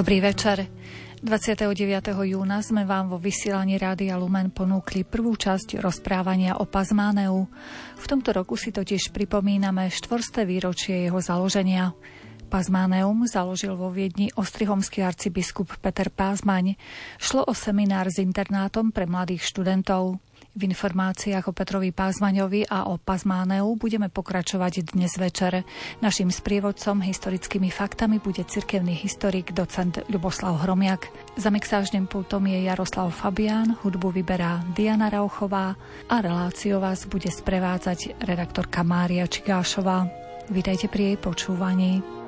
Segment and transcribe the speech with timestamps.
[0.00, 0.64] Dobrý večer.
[1.20, 1.76] 29.
[2.24, 7.44] júna sme vám vo vysielaní Rádia Lumen ponúkli prvú časť rozprávania o Pazmáneu.
[8.00, 11.92] V tomto roku si totiž pripomíname štvorsté výročie jeho založenia.
[12.48, 16.80] Pazmáneum založil vo Viedni ostrihomský arcibiskup Peter Pázmaň.
[17.20, 20.16] Šlo o seminár s internátom pre mladých študentov.
[20.60, 25.64] V informáciách o Petrovi Pázmaňovi a o Pazmáneu budeme pokračovať dnes večer.
[26.04, 31.08] Naším sprievodcom historickými faktami bude cirkevný historik docent Ľuboslav Hromiak.
[31.40, 35.80] Za mixážnym pultom je Jaroslav Fabián, hudbu vyberá Diana Rauchová
[36.12, 40.12] a reláciu vás bude sprevádzať redaktorka Mária Čigášová.
[40.52, 42.19] Vítajte pri jej počúvaní.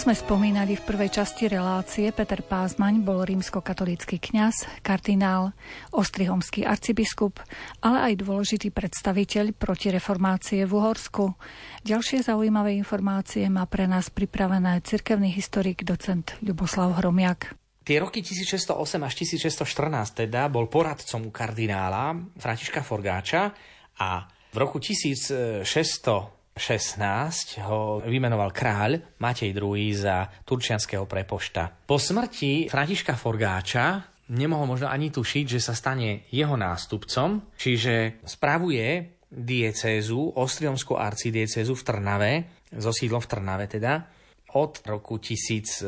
[0.00, 5.52] Ako sme spomínali v prvej časti relácie, Peter Pázmaň bol rímsko-katolícky kňaz, kardinál,
[5.92, 7.36] ostrihomský arcibiskup,
[7.84, 11.36] ale aj dôležitý predstaviteľ protireformácie v Uhorsku.
[11.84, 17.52] Ďalšie zaujímavé informácie má pre nás pripravené cirkevný historik docent Ľuboslav Hromiak.
[17.84, 23.52] Tie roky 1608 až 1614 teda bol poradcom kardinála Františka Forgáča
[24.00, 31.72] a v roku 1600 16 ho vymenoval kráľ Matej II za turčianského prepošta.
[31.88, 34.04] Po smrti Františka Forgáča
[34.36, 41.82] nemohol možno ani tušiť, že sa stane jeho nástupcom, čiže spravuje diecézu, ostriomskú arcidiecézu v
[41.86, 42.32] Trnave,
[42.76, 44.04] so sídlom v Trnave teda,
[44.50, 45.86] od roku 1616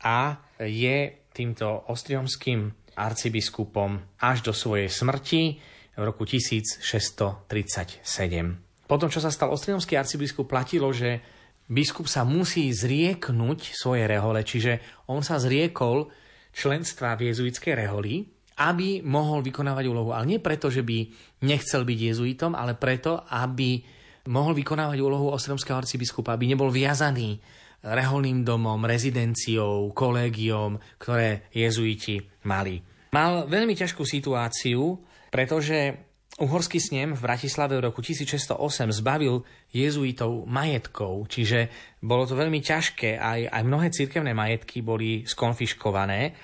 [0.00, 0.18] a
[0.64, 0.96] je
[1.36, 5.60] týmto ostriomským arcibiskupom až do svojej smrti
[5.96, 8.04] v roku 1637.
[8.86, 11.24] Potom, čo sa stal ostrinomský arcibiskup, platilo, že
[11.66, 14.78] biskup sa musí zrieknúť svoje rehole, čiže
[15.10, 16.06] on sa zriekol
[16.54, 20.16] členstva v jezuitskej reholi, aby mohol vykonávať úlohu.
[20.16, 21.10] Ale nie preto, že by
[21.44, 23.84] nechcel byť jezuitom, ale preto, aby
[24.32, 27.36] mohol vykonávať úlohu ostromského arcibiskupa, aby nebol viazaný
[27.84, 32.18] reholným domom, rezidenciou, kolégiom, ktoré jezuiti
[32.48, 32.80] mali.
[33.14, 34.98] Mal veľmi ťažkú situáciu,
[35.30, 36.06] pretože
[36.36, 38.60] Uhorský snem v Bratislave v roku 1608
[38.92, 39.40] zbavil
[39.72, 41.72] jezuitov majetkov, čiže
[42.04, 46.36] bolo to veľmi ťažké, aj, aj mnohé cirkevné majetky boli skonfiškované.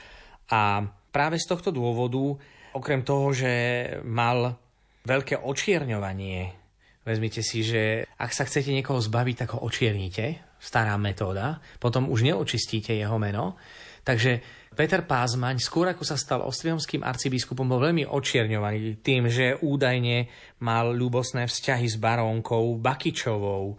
[0.48, 0.80] A
[1.12, 2.40] práve z tohto dôvodu,
[2.72, 3.52] okrem toho, že
[4.08, 4.56] mal
[5.04, 6.40] veľké očierňovanie,
[7.04, 12.24] vezmite si, že ak sa chcete niekoho zbaviť, tak ho očiernite, stará metóda, potom už
[12.24, 13.60] neočistíte jeho meno,
[14.02, 14.42] takže
[14.72, 20.32] Peter Pázmaň, skôr ako sa stal ostriomským arcibiskupom, bol veľmi očierňovaný tým, že údajne
[20.64, 23.76] mal ľubosné vzťahy s barónkou Bakičovou,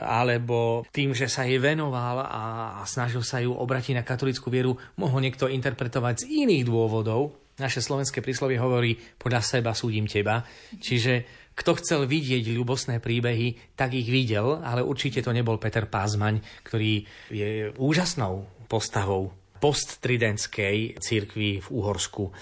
[0.00, 5.20] alebo tým, že sa jej venoval a, snažil sa ju obratiť na katolickú vieru, mohol
[5.20, 7.36] niekto interpretovať z iných dôvodov.
[7.60, 10.40] Naše slovenské príslovie hovorí, podľa seba súdim teba.
[10.80, 16.40] Čiže kto chcel vidieť ľubosné príbehy, tak ich videl, ale určite to nebol Peter Pázmaň,
[16.64, 22.34] ktorý je úžasnou postavou posttridentskej cirkvi v Uhorsku.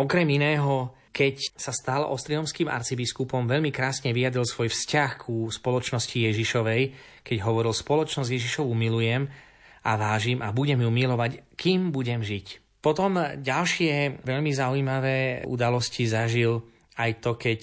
[0.00, 6.82] Okrem iného, keď sa stal ostriomským arcibiskupom, veľmi krásne vyjadril svoj vzťah ku spoločnosti Ježišovej,
[7.20, 9.28] keď hovoril, spoločnosť Ježišovu milujem
[9.84, 12.80] a vážim a budem ju milovať, kým budem žiť.
[12.80, 16.64] Potom ďalšie veľmi zaujímavé udalosti zažil
[16.98, 17.60] aj to, keď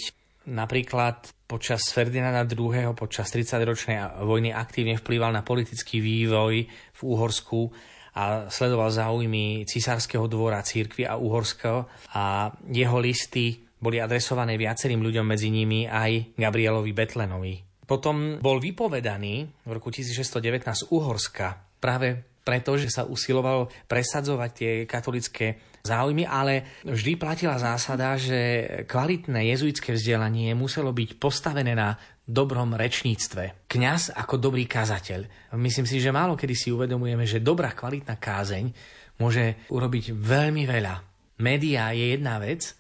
[0.47, 2.93] napríklad počas Ferdinanda II.
[2.93, 7.73] počas 30-ročnej vojny aktívne vplýval na politický vývoj v Úhorsku
[8.19, 15.23] a sledoval záujmy cisárskeho dvora církvy a Uhorského a jeho listy boli adresované viacerým ľuďom,
[15.23, 17.55] medzi nimi aj Gabrielovi Betlenovi.
[17.87, 24.71] Potom bol vypovedaný v roku 1619 z Uhorska práve preto, že sa usiloval presadzovať tie
[24.83, 31.95] katolické záujmy, ale vždy platila zásada, že kvalitné jezuitské vzdelanie muselo byť postavené na
[32.29, 33.65] dobrom rečníctve.
[33.65, 35.51] Kňaz ako dobrý kazateľ.
[35.57, 38.69] Myslím si, že málo kedy si uvedomujeme, že dobrá kvalitná kázeň
[39.17, 40.95] môže urobiť veľmi veľa.
[41.41, 42.77] Média je jedna vec,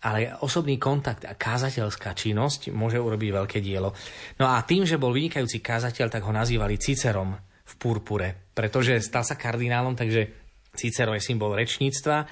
[0.00, 3.92] ale osobný kontakt a kázateľská činnosť môže urobiť veľké dielo.
[4.40, 7.36] No a tým, že bol vynikajúci kázateľ, tak ho nazývali Cicerom
[7.70, 10.39] v purpure, pretože stal sa kardinálom, takže
[10.70, 12.30] Cicero je symbol rečníctva.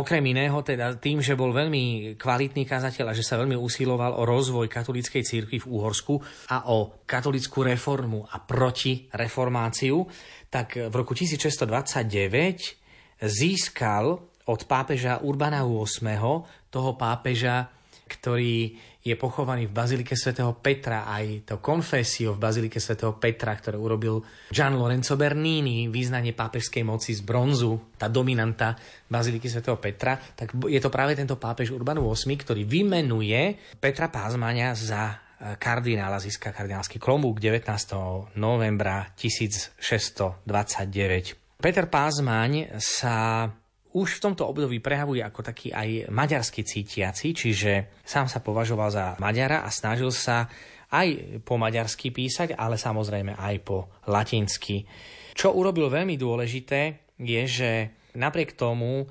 [0.00, 4.24] Okrem iného, teda tým, že bol veľmi kvalitný kazateľ a že sa veľmi usiloval o
[4.24, 6.16] rozvoj katolíckej cirkvi v Úhorsku
[6.48, 10.08] a o katolickú reformu a proti reformáciu,
[10.48, 17.75] tak v roku 1629 získal od pápeža Urbana VIII, toho pápeža,
[18.06, 23.78] ktorý je pochovaný v Bazilike svätého Petra, aj to konfesio v Bazilike svätého Petra, ktoré
[23.78, 24.18] urobil
[24.50, 28.74] Gian Lorenzo Bernini, význanie pápežskej moci z bronzu, tá dominanta
[29.06, 34.74] Baziliky svätého Petra, tak je to práve tento pápež Urban VIII, ktorý vymenuje Petra Pázmania
[34.74, 37.62] za e, kardinála, získa kardinálsky klobúk 19.
[38.34, 40.42] novembra 1629.
[41.62, 43.46] Peter Pázmaň sa
[43.96, 49.04] už v tomto období prehavuje ako taký aj maďarský cítiaci, čiže sám sa považoval za
[49.16, 50.52] Maďara a snažil sa
[50.92, 54.84] aj po maďarsky písať, ale samozrejme aj po latinsky.
[55.32, 57.70] Čo urobil veľmi dôležité, je, že
[58.20, 59.06] napriek tomu e,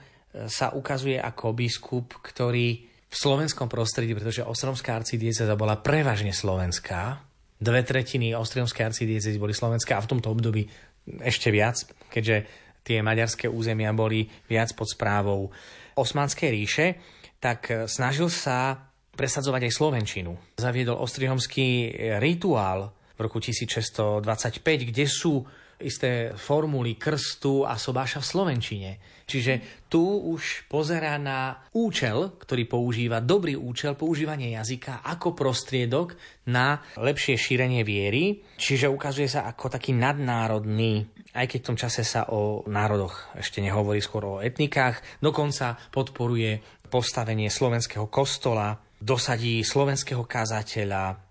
[0.46, 7.26] sa ukazuje ako biskup, ktorý v slovenskom prostredí, pretože Ostromská arcidieceza bola prevažne slovenská,
[7.58, 10.68] dve tretiny Ostromskej arcidiecezy boli slovenská a v tomto období
[11.22, 15.50] ešte viac, keďže tie maďarské územia boli viac pod správou
[15.98, 16.88] Osmanskej ríše,
[17.42, 18.78] tak snažil sa
[19.18, 20.32] presadzovať aj Slovenčinu.
[20.62, 24.22] Zaviedol ostrihomský rituál v roku 1625,
[24.92, 25.42] kde sú
[25.82, 28.92] isté formuly krstu a sobáša v Slovenčine.
[29.25, 36.13] Čiže tu už pozerá na účel, ktorý používa, dobrý účel používanie jazyka ako prostriedok
[36.54, 38.45] na lepšie šírenie viery.
[38.62, 43.66] Čiže ukazuje sa ako taký nadnárodný, aj keď v tom čase sa o národoch ešte
[43.66, 51.25] nehovorí skôr o etnikách, dokonca podporuje postavenie slovenského kostola, dosadí slovenského kazateľa,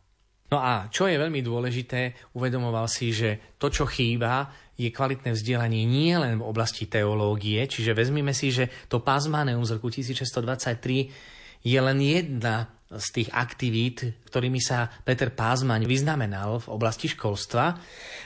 [0.52, 5.86] No a čo je veľmi dôležité, uvedomoval si, že to, čo chýba, je kvalitné vzdelanie
[5.86, 11.78] nie len v oblasti teológie, čiže vezmime si, že to Pazmaneum z roku 1623 je
[11.80, 17.74] len jedna z tých aktivít, ktorými sa Peter Pázmaň vyznamenal v oblasti školstva,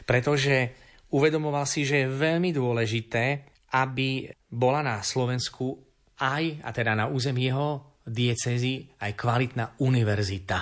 [0.05, 0.75] pretože
[1.15, 3.49] uvedomoval si, že je veľmi dôležité,
[3.79, 5.77] aby bola na Slovensku
[6.19, 10.59] aj, a teda na území jeho diecezy, aj kvalitná univerzita.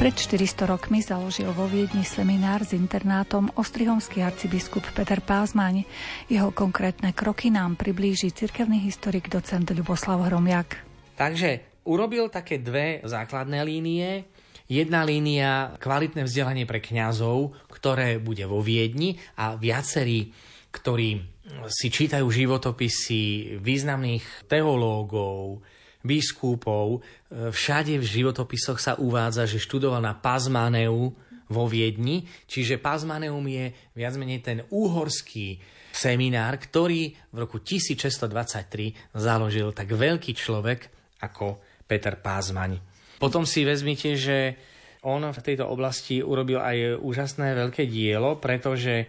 [0.00, 5.84] Pred 400 rokmi založil vo Viedni seminár s internátom ostrihomský arcibiskup Peter Pázmaň.
[6.24, 10.80] Jeho konkrétne kroky nám priblíži cirkevný historik docent Ľuboslav Hromiak.
[11.20, 14.24] Takže urobil také dve základné línie.
[14.72, 20.32] Jedna línia kvalitné vzdelanie pre kňazov, ktoré bude vo Viedni a viacerí,
[20.72, 21.20] ktorí
[21.68, 25.60] si čítajú životopisy významných teológov,
[26.04, 27.00] biskupov.
[27.00, 31.12] E, všade v životopisoch sa uvádza, že študoval na Pazmaneu
[31.50, 35.58] vo Viedni, čiže Pazmaneum je viac menej ten úhorský
[35.90, 40.80] seminár, ktorý v roku 1623 založil tak veľký človek
[41.26, 41.58] ako
[41.90, 42.78] Peter Pázmaň.
[43.18, 44.56] Potom si vezmite, že
[45.02, 49.08] on v tejto oblasti urobil aj úžasné veľké dielo, pretože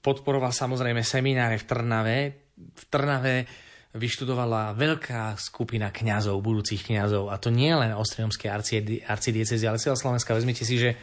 [0.00, 2.18] podporoval samozrejme semináre v Trnave.
[2.56, 3.46] V Trnave
[3.90, 8.46] vyštudovala veľká skupina kňazov, budúcich kňazov, a to nie len ostriomské
[9.02, 10.36] arcidiecezy, ale celá Slovenska.
[10.36, 10.94] Vezmite si, že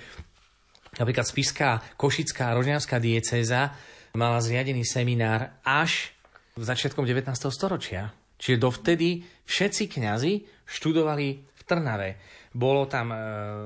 [0.95, 3.75] napríklad Spišská, Košická Rožňavská diecéza
[4.15, 6.15] mala zriadený seminár až
[6.55, 7.27] v začiatkom 19.
[7.51, 8.15] storočia.
[8.39, 12.09] Čiže dovtedy všetci kňazi študovali v Trnave.
[12.53, 13.17] Bolo tam e,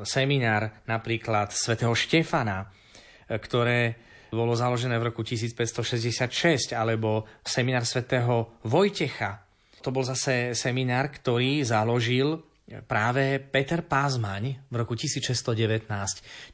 [0.04, 9.44] seminár napríklad svätého Štefana, e, ktoré bolo založené v roku 1566, alebo seminár svätého Vojtecha.
[9.84, 12.40] To bol zase seminár, ktorý založil
[12.88, 15.84] práve Peter Pázmaň v roku 1619.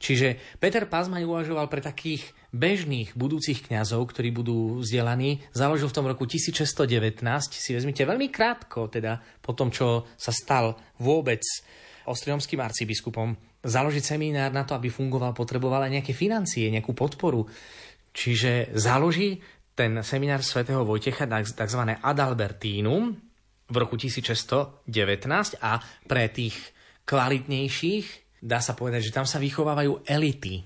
[0.02, 6.06] Čiže Peter Pázmaň uvažoval pre takých bežných budúcich kňazov, ktorí budú vzdelaní, založil v tom
[6.10, 7.22] roku 1619,
[7.54, 11.44] si vezmite veľmi krátko, teda po tom, čo sa stal vôbec
[12.08, 17.46] ostriomským arcibiskupom, založiť seminár na to, aby fungoval, potreboval aj nejaké financie, nejakú podporu.
[18.14, 19.38] Čiže založí
[19.78, 21.82] ten seminár svätého Vojtecha tzv.
[22.02, 23.14] Adalbertínum
[23.68, 24.90] v roku 1619
[25.62, 26.56] a pre tých
[27.06, 30.62] kvalitnejších dá sa povedať, že tam sa vychovávajú elity.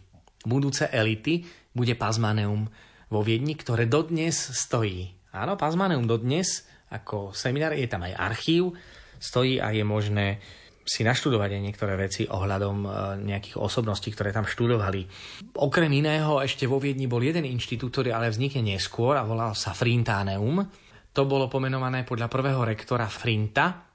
[0.48, 2.68] Budúce elity bude Pazmaneum
[3.12, 5.12] vo Viedni, ktoré dodnes stojí.
[5.32, 8.76] Áno, Pazmaneum dodnes ako seminár, je tam aj archív,
[9.16, 10.40] stojí a je možné
[10.82, 12.88] si naštudovať aj niektoré veci ohľadom e,
[13.22, 15.06] nejakých osobností, ktoré tam študovali.
[15.58, 19.72] Okrem iného ešte vo Viedni bol jeden inštitút, ktorý ale vznikne neskôr a volal sa
[19.72, 20.62] Frintaneum.
[21.12, 23.92] To bolo pomenované podľa prvého rektora Frinta,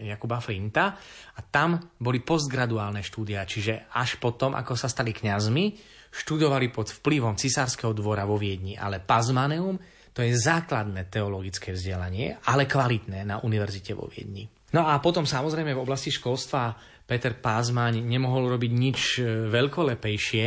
[0.00, 0.98] Jakuba Frinta
[1.36, 5.64] a tam boli postgraduálne štúdia, čiže až potom, ako sa stali kňazmi,
[6.10, 9.78] študovali pod vplyvom cisárskeho dvora vo Viedni, ale Pazmaneum
[10.10, 14.59] to je základné teologické vzdelanie, ale kvalitné na univerzite vo Viedni.
[14.70, 20.46] No a potom samozrejme v oblasti školstva Peter Pázmaň nemohol robiť nič e, veľkolepejšie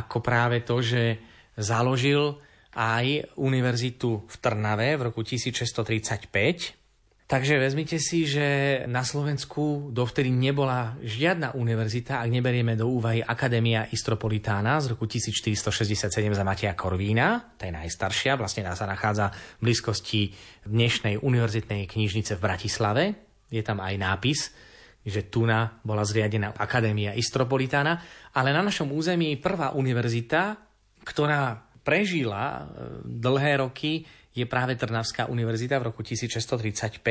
[0.00, 1.18] ako práve to, že
[1.58, 2.38] založil
[2.78, 6.80] aj univerzitu v Trnave v roku 1635
[7.30, 13.86] Takže vezmite si, že na Slovensku dovtedy nebola žiadna univerzita, ak neberieme do úvahy Akadémia
[13.86, 19.30] Istropolitána z roku 1467 za Matia Korvína, to je najstaršia, vlastne sa nachádza
[19.62, 20.34] v blízkosti
[20.66, 23.29] dnešnej univerzitnej knižnice v Bratislave.
[23.50, 24.54] Je tam aj nápis,
[25.04, 27.98] že Tuna bola zriadená Akadémia Istropolitána,
[28.36, 30.56] ale na našom území prvá univerzita,
[31.02, 32.62] ktorá prežila e,
[33.08, 37.02] dlhé roky, je práve Trnavská univerzita v roku 1635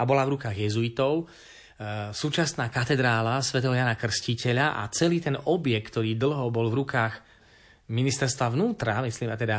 [0.00, 1.26] a bola v rukách jezuitov.
[1.74, 3.60] E, súčasná katedrála sv.
[3.60, 7.14] Jana Krstiteľa a celý ten objekt, ktorý dlho bol v rukách
[7.90, 9.58] ministerstva vnútra, myslím, a teda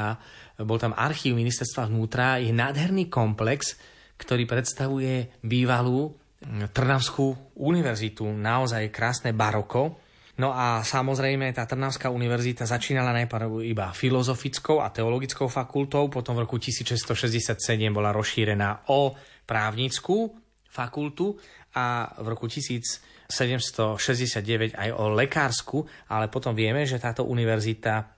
[0.66, 3.78] bol tam archív ministerstva vnútra, je nádherný komplex,
[4.16, 8.30] ktorý predstavuje bývalú Trnavskú univerzitu.
[8.30, 9.98] Naozaj krásne baroko.
[10.36, 16.44] No a samozrejme tá Trnavská univerzita začínala najprv iba filozofickou a teologickou fakultou, potom v
[16.44, 17.56] roku 1667
[17.90, 19.16] bola rozšírená o
[19.48, 20.36] právnickú
[20.68, 21.40] fakultu
[21.72, 28.12] a v roku 1769 aj o lekárskú, ale potom vieme, že táto univerzita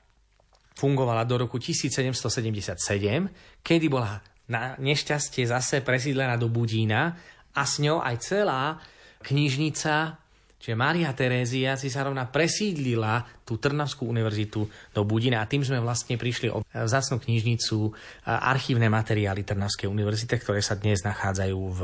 [0.74, 7.16] fungovala do roku 1777, kedy bola na nešťastie zase presídlená do Budína
[7.52, 8.80] a s ňou aj celá
[9.24, 10.24] knižnica
[10.58, 15.78] Čiže Mária Terézia si sa rovna presídlila tú Trnavskú univerzitu do Budina a tým sme
[15.78, 17.94] vlastne prišli o vzácnú knižnicu
[18.26, 21.82] archívne materiály Trnavskej univerzity, ktoré sa dnes nachádzajú v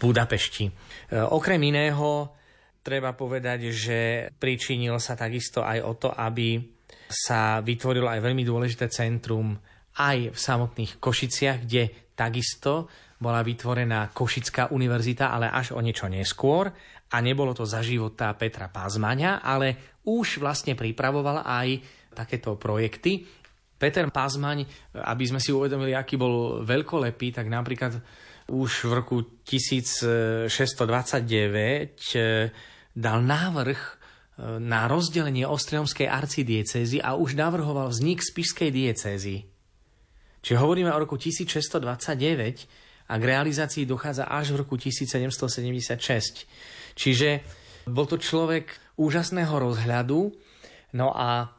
[0.00, 0.64] Budapešti.
[0.66, 0.72] E,
[1.20, 2.32] okrem iného
[2.80, 3.98] treba povedať, že
[4.40, 6.56] pričinil sa takisto aj o to, aby
[7.06, 9.52] sa vytvorilo aj veľmi dôležité centrum
[9.96, 16.68] aj v samotných Košiciach, kde takisto bola vytvorená Košická univerzita, ale až o niečo neskôr
[17.12, 21.80] a nebolo to za života Petra Pázmaňa, ale už vlastne pripravoval aj
[22.12, 23.24] takéto projekty.
[23.76, 24.64] Peter Pázmaň,
[24.96, 28.00] aby sme si uvedomili, aký bol veľkolepý, tak napríklad
[28.48, 30.48] už v roku 1629
[32.16, 32.52] eh,
[32.96, 33.96] dal návrh eh,
[34.62, 39.55] na rozdelenie Ostriomskej arcidiecezy a už navrhoval vznik Spišskej diecézy.
[40.46, 46.46] Čiže hovoríme o roku 1629 a k realizácii dochádza až v roku 1776.
[46.94, 47.42] Čiže
[47.90, 50.30] bol to človek úžasného rozhľadu,
[50.94, 51.50] no a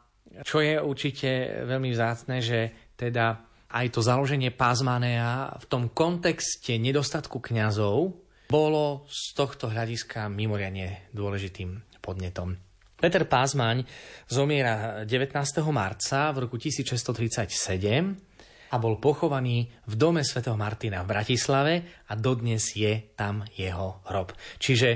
[0.48, 1.28] čo je určite
[1.68, 2.60] veľmi vzácne, že
[2.96, 3.44] teda
[3.76, 8.16] aj to založenie Pazmanea v tom kontexte nedostatku kňazov
[8.48, 12.56] bolo z tohto hľadiska mimoriadne dôležitým podnetom.
[12.98, 13.84] Peter Pázmaň
[14.32, 15.36] zomiera 19.
[15.76, 18.27] marca v roku 1637
[18.72, 21.74] a bol pochovaný v dome svätého Martina v Bratislave
[22.08, 24.36] a dodnes je tam jeho hrob.
[24.60, 24.90] Čiže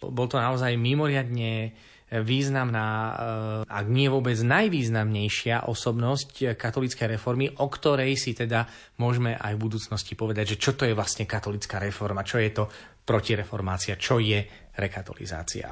[0.00, 1.76] Bol to naozaj mimoriadne
[2.10, 3.14] významná, eh,
[3.68, 8.66] ak nie vôbec najvýznamnejšia osobnosť katolíckej reformy, o ktorej si teda
[8.98, 12.64] môžeme aj v budúcnosti povedať, že čo to je vlastne katolická reforma, čo je to
[13.06, 14.42] protireformácia, čo je
[14.74, 15.70] rekatolizácia.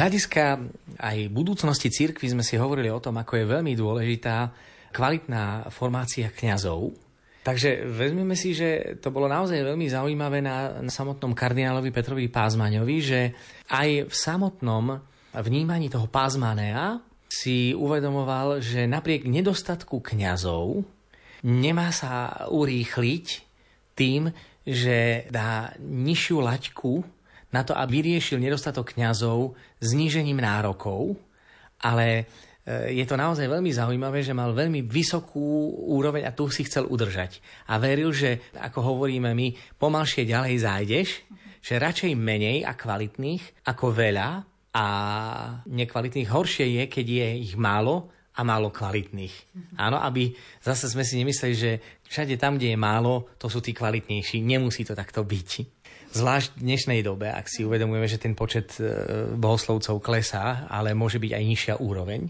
[0.00, 0.44] Hľadiska
[0.96, 4.48] aj budúcnosti cirkvi sme si hovorili o tom, ako je veľmi dôležitá
[4.96, 6.96] kvalitná formácia kňazov.
[7.44, 12.96] Takže vezmeme si, že to bolo naozaj veľmi zaujímavé na, na samotnom kardinálovi Petrovi Pázmaňovi,
[13.00, 13.20] že
[13.72, 15.00] aj v samotnom
[15.36, 20.84] vnímaní toho Pázmanea si uvedomoval, že napriek nedostatku kňazov
[21.46, 23.26] nemá sa urýchliť
[23.96, 24.28] tým,
[24.66, 26.92] že dá nižšiu laťku
[27.50, 31.18] na to, aby vyriešil nedostatok kňazov znížením nárokov,
[31.82, 32.24] ale
[32.64, 36.86] e, je to naozaj veľmi zaujímavé, že mal veľmi vysokú úroveň a tu si chcel
[36.86, 37.42] udržať.
[37.68, 41.08] A veril, že, ako hovoríme my, pomalšie ďalej zájdeš,
[41.60, 44.28] že radšej menej a kvalitných ako veľa
[44.70, 44.86] a
[45.66, 48.08] nekvalitných horšie je, keď je ich málo
[48.38, 49.52] a málo kvalitných.
[49.76, 50.32] Áno, aby
[50.62, 51.70] zase sme si nemysleli, že
[52.08, 54.40] všade tam, kde je málo, to sú tí kvalitnejší.
[54.40, 55.79] Nemusí to takto byť.
[56.10, 58.90] Zvlášť v dnešnej dobe, ak si uvedomujeme, že ten počet e,
[59.38, 62.26] bohoslovcov klesá, ale môže byť aj nižšia úroveň.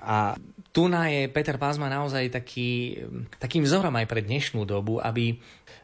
[0.00, 0.32] A
[0.72, 3.04] tu je Peter Pázma naozaj taký,
[3.36, 5.36] takým vzorom aj pre dnešnú dobu, aby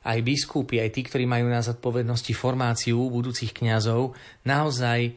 [0.08, 4.16] aj biskupy, aj tí, ktorí majú na zodpovednosti formáciu budúcich kňazov,
[4.48, 5.12] naozaj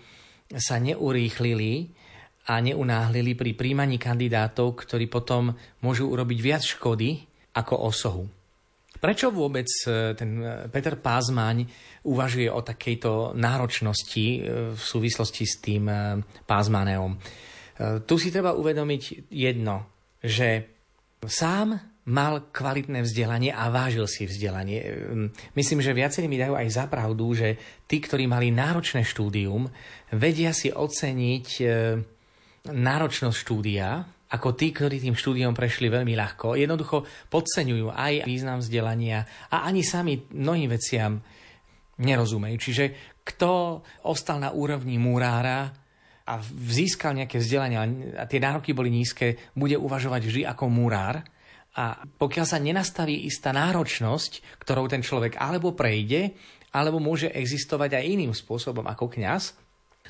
[0.60, 1.96] sa neurýchlili
[2.52, 7.24] a neunáhlili pri príjmaní kandidátov, ktorí potom môžu urobiť viac škody
[7.56, 8.24] ako osohu.
[9.02, 11.66] Prečo vôbec e, ten e, Peter Pázmaň
[12.06, 14.40] uvažuje o takejto náročnosti e,
[14.78, 15.90] v súvislosti s tým
[16.46, 17.18] Pázmaneom?
[17.82, 19.90] Tu si treba uvedomiť jedno,
[20.22, 20.70] že
[21.26, 21.82] sám
[22.14, 24.86] mal kvalitné vzdelanie a vážil si vzdelanie.
[25.58, 27.58] Myslím, že viacerí mi dajú aj za pravdu, že
[27.90, 29.66] tí, ktorí mali náročné štúdium,
[30.14, 31.48] vedia si oceniť
[32.70, 36.56] náročnosť štúdia ako tí, ktorí tým štúdiom prešli veľmi ľahko.
[36.56, 41.20] Jednoducho podceňujú aj význam vzdelania a ani sami mnohým veciam
[42.00, 42.56] nerozumejú.
[42.58, 42.86] Čiže
[43.28, 45.70] kto ostal na úrovni murára
[46.26, 47.78] a získal nejaké vzdelanie
[48.16, 51.20] a tie nároky boli nízke, bude uvažovať vždy ako murár.
[51.72, 56.36] A pokiaľ sa nenastaví istá náročnosť, ktorou ten človek alebo prejde,
[56.72, 59.60] alebo môže existovať aj iným spôsobom ako kňaz,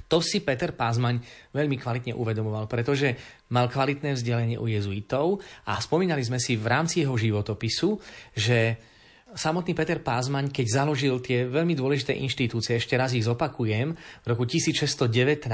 [0.08, 1.20] to si Peter Pázmaň
[1.56, 3.16] veľmi kvalitne uvedomoval, pretože
[3.52, 8.00] mal kvalitné vzdelanie u jezuitov a spomínali sme si v rámci jeho životopisu,
[8.36, 8.76] že
[9.36, 14.44] samotný Peter Pázmaň, keď založil tie veľmi dôležité inštitúcie, ešte raz ich zopakujem, v roku
[14.44, 15.48] 1619,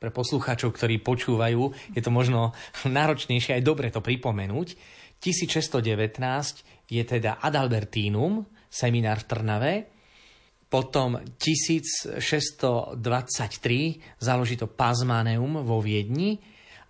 [0.00, 2.56] pre poslucháčov, ktorí počúvajú, je to možno
[2.86, 4.74] náročnejšie aj dobre to pripomenúť,
[5.20, 9.72] 1619 je teda Adalbertínum, seminár v Trnave,
[10.70, 12.94] potom 1623
[14.22, 16.38] založí to Pazmaneum vo Viedni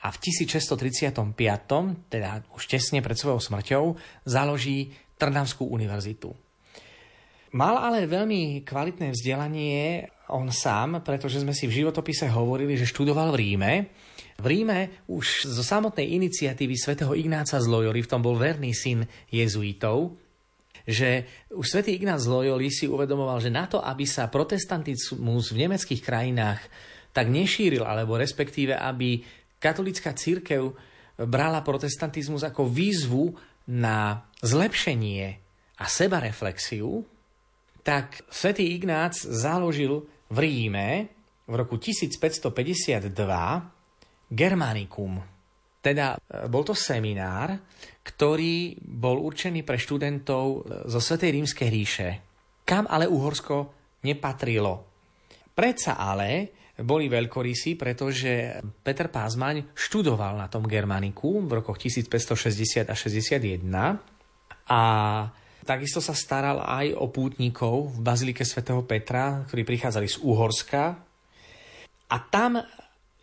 [0.04, 1.32] a v 1635,
[2.12, 3.96] teda už tesne pred svojou smrťou,
[4.28, 6.32] založí Trnavskú univerzitu.
[7.56, 13.34] Mal ale veľmi kvalitné vzdelanie on sám, pretože sme si v životopise hovorili, že študoval
[13.34, 13.72] v Ríme.
[14.38, 19.04] V Ríme už zo samotnej iniciatívy svätého Ignáca z Loyoli, v tom bol verný syn
[19.28, 20.14] jezuitov,
[20.90, 21.24] že
[21.54, 26.60] už svätý Ignác Loyoli si uvedomoval, že na to, aby sa protestantizmus v nemeckých krajinách
[27.14, 29.22] tak nešíril, alebo respektíve, aby
[29.62, 30.74] katolická církev
[31.16, 33.34] brala protestantizmus ako výzvu
[33.70, 35.26] na zlepšenie
[35.78, 37.06] a sebareflexiu,
[37.80, 40.88] tak svätý Ignác založil v Ríme
[41.48, 43.10] v roku 1552
[44.30, 45.29] Germanicum.
[45.80, 47.56] Teda e, bol to seminár,
[48.04, 50.44] ktorý bol určený pre študentov
[50.88, 52.08] zo Svetej rímskej ríše,
[52.68, 53.72] kam ale Uhorsko
[54.04, 54.88] nepatrilo.
[55.56, 62.94] Predsa ale boli veľkorysí, pretože Peter Pázmaň študoval na tom Germaniku v rokoch 1560 a
[62.96, 63.68] 61
[64.70, 64.80] A
[65.64, 70.82] takisto sa staral aj o pútnikov v Bazilike svätého Petra, ktorí prichádzali z Uhorska.
[72.10, 72.58] A tam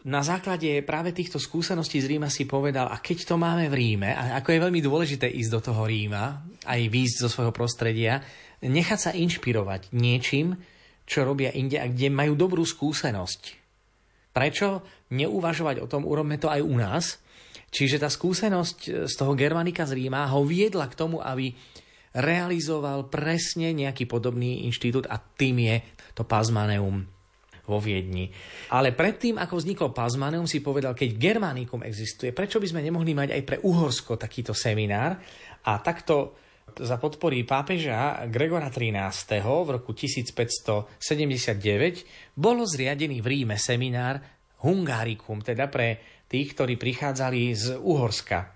[0.06, 4.14] na základe práve týchto skúseností z Ríma si povedal, a keď to máme v Ríme,
[4.14, 8.22] a ako je veľmi dôležité ísť do toho Ríma, aj výjsť zo svojho prostredia,
[8.62, 10.54] nechať sa inšpirovať niečím,
[11.08, 13.42] čo robia inde a kde majú dobrú skúsenosť.
[14.36, 17.18] Prečo neuvažovať o tom, urobme to aj u nás?
[17.74, 21.52] Čiže tá skúsenosť z toho Germanika z Ríma ho viedla k tomu, aby
[22.14, 25.76] realizoval presne nejaký podobný inštitút a tým je
[26.14, 27.17] to Pazmaneum
[27.68, 28.32] vo Viedni.
[28.72, 33.36] Ale predtým, ako vzniklo Pazmaneum, si povedal, keď Germanicum existuje, prečo by sme nemohli mať
[33.36, 35.20] aj pre Uhorsko takýto seminár?
[35.68, 36.48] A takto
[36.80, 39.42] za podpory pápeža Gregora XIII.
[39.44, 44.20] v roku 1579 bolo zriadený v Ríme seminár
[44.64, 48.52] Hungarikum, teda pre tých, ktorí prichádzali z Uhorska.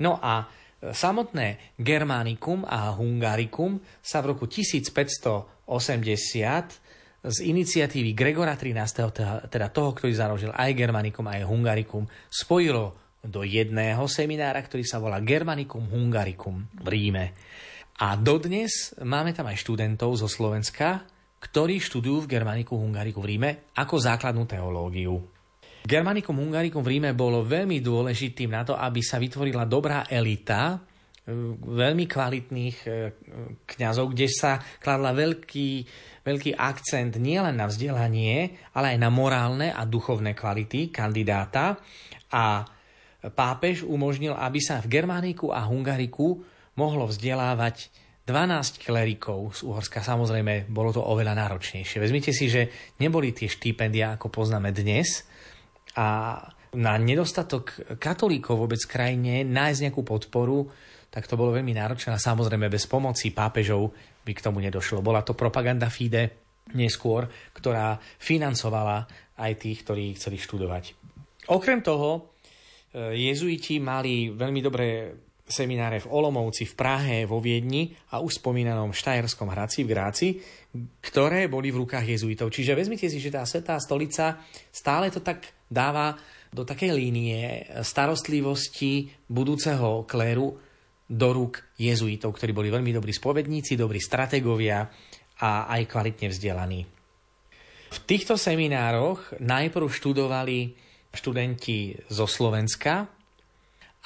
[0.00, 0.48] No a
[0.80, 6.89] samotné Germanicum a Hungarikum sa v roku 1580
[7.20, 13.44] z iniciatívy Gregora XIII., teda, teda toho, ktorý založil aj Germanicum, aj Hungarikum, spojilo do
[13.44, 17.24] jedného seminára, ktorý sa volá Germanicum Hungaricum v Ríme.
[18.00, 21.04] A dodnes máme tam aj študentov zo Slovenska,
[21.40, 25.20] ktorí študujú v Germaniku Hungariku v Ríme ako základnú teológiu.
[25.84, 30.80] Germanicum Hungaricum v Ríme bolo veľmi dôležitým na to, aby sa vytvorila dobrá elita
[31.60, 32.90] veľmi kvalitných e,
[33.64, 35.70] kňazov, kde sa kladla veľký,
[36.24, 41.80] veľký akcent nielen na vzdelanie, ale aj na morálne a duchovné kvality kandidáta.
[42.30, 42.64] A
[43.32, 46.40] pápež umožnil, aby sa v Germániku a Hungariku
[46.76, 47.92] mohlo vzdelávať
[48.24, 50.04] 12 klerikov z Uhorska.
[50.04, 51.98] Samozrejme, bolo to oveľa náročnejšie.
[51.98, 55.26] Vezmite si, že neboli tie štipendia, ako poznáme dnes.
[55.98, 56.38] A
[56.70, 60.70] na nedostatok katolíkov vôbec krajine nájsť nejakú podporu
[61.10, 63.90] tak to bolo veľmi náročné a samozrejme bez pomoci pápežov
[64.24, 65.04] by k tomu nedošlo.
[65.04, 66.40] Bola to propaganda FIDE
[66.76, 69.06] neskôr, ktorá financovala
[69.40, 70.94] aj tých, ktorí chceli študovať.
[71.50, 72.30] Okrem toho,
[72.94, 74.88] e, jezuiti mali veľmi dobré
[75.50, 80.28] semináre v Olomovci, v Prahe, vo Viedni a už spomínanom Štajerskom Hradci v Gráci,
[81.02, 82.54] ktoré boli v rukách jezuitov.
[82.54, 84.38] Čiže vezmite si, že tá Svetá stolica
[84.70, 86.14] stále to tak dáva
[86.54, 90.69] do takej línie starostlivosti budúceho kléru
[91.10, 94.86] do rúk jezuitov, ktorí boli veľmi dobrí spovedníci, dobrí strategovia
[95.42, 96.86] a aj kvalitne vzdelaní.
[97.90, 100.78] V týchto seminároch najprv študovali
[101.10, 103.10] študenti zo Slovenska,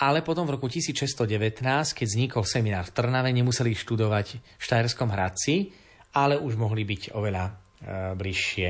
[0.01, 1.61] ale potom v roku 1619,
[1.93, 5.71] keď vznikol seminár v Trnave, nemuseli študovať v Štajerskom Hradci,
[6.17, 7.53] ale už mohli byť oveľa e,
[8.17, 8.69] bližšie.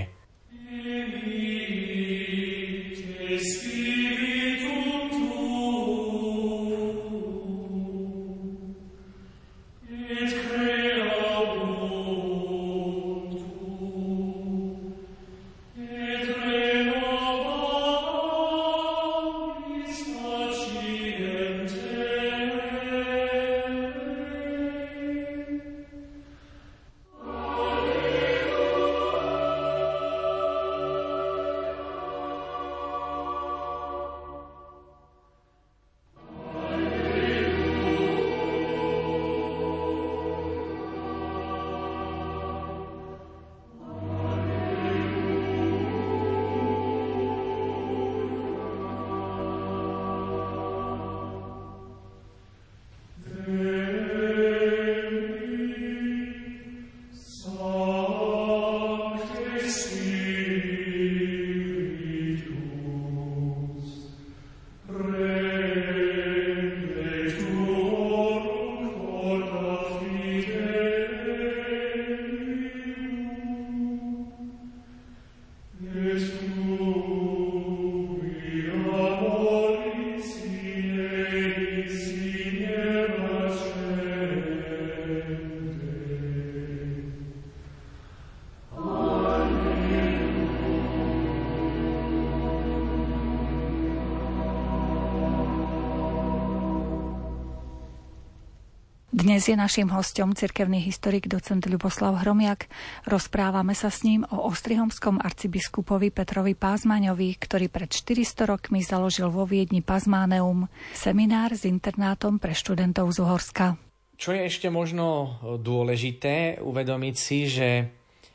[99.25, 102.69] Dnes je našim hostom cirkevný historik docent Ľuboslav Hromiak.
[103.09, 109.49] Rozprávame sa s ním o ostrihomskom arcibiskupovi Petrovi Pázmaňovi, ktorý pred 400 rokmi založil vo
[109.49, 113.81] Viedni Pazmáneum, seminár s internátom pre študentov z Uhorska.
[114.21, 117.81] Čo je ešte možno dôležité uvedomiť si, že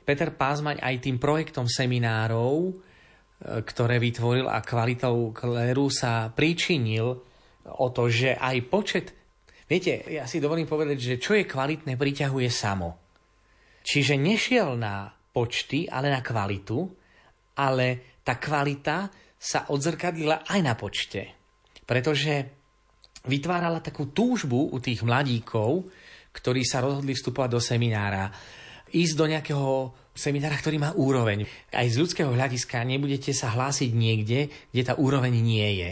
[0.01, 2.71] Peter Pázmaň aj tým projektom seminárov, e,
[3.61, 7.13] ktoré vytvoril a kvalitou kléru sa príčinil
[7.77, 9.18] o to, že aj počet
[9.69, 12.97] Viete, ja si dovolím povedať, že čo je kvalitné, priťahuje samo.
[13.85, 16.89] Čiže nešiel na počty, ale na kvalitu,
[17.53, 21.21] ale tá kvalita sa odzrkadlila aj na počte.
[21.85, 22.49] Pretože
[23.29, 25.85] vytvárala takú túžbu u tých mladíkov,
[26.33, 28.33] ktorí sa rozhodli vstupovať do seminára,
[28.89, 29.69] ísť do nejakého
[30.17, 31.45] seminára, ktorý má úroveň.
[31.69, 35.91] Aj z ľudského hľadiska nebudete sa hlásiť niekde, kde tá úroveň nie je.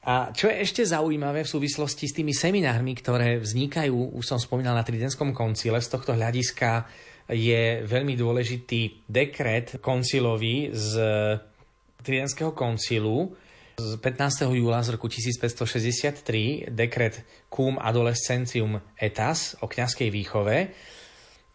[0.00, 4.72] A čo je ešte zaujímavé v súvislosti s tými seminármi, ktoré vznikajú, už som spomínal
[4.72, 6.88] na Tridenskom koncile, z tohto hľadiska
[7.28, 10.92] je veľmi dôležitý dekret koncilový z
[12.00, 13.36] Tridenského koncilu
[13.80, 14.48] z 15.
[14.56, 20.56] júla z roku 1563, dekret Cum Adolescentium Etas o kňazskej výchove,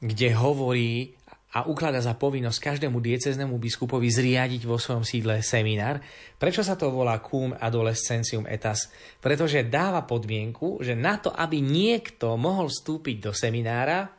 [0.02, 1.14] kde hovorí
[1.56, 6.04] a ukladá za povinnosť každému dieceznému biskupovi zriadiť vo svojom sídle seminár.
[6.36, 8.92] Prečo sa to volá cum adolescentium etas?
[9.24, 14.12] Pretože dáva podmienku, že na to, aby niekto mohol vstúpiť do seminára,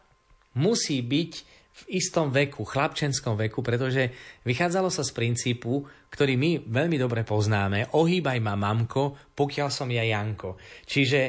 [0.57, 1.33] musí byť
[1.77, 4.09] v istom veku, chlapčenskom veku, pretože
[4.49, 10.01] vychádzalo sa z princípu, ktorý my veľmi dobre poznáme, ohýbaj ma mamko, pokiaľ som ja
[10.01, 10.57] Janko.
[10.89, 11.21] Čiže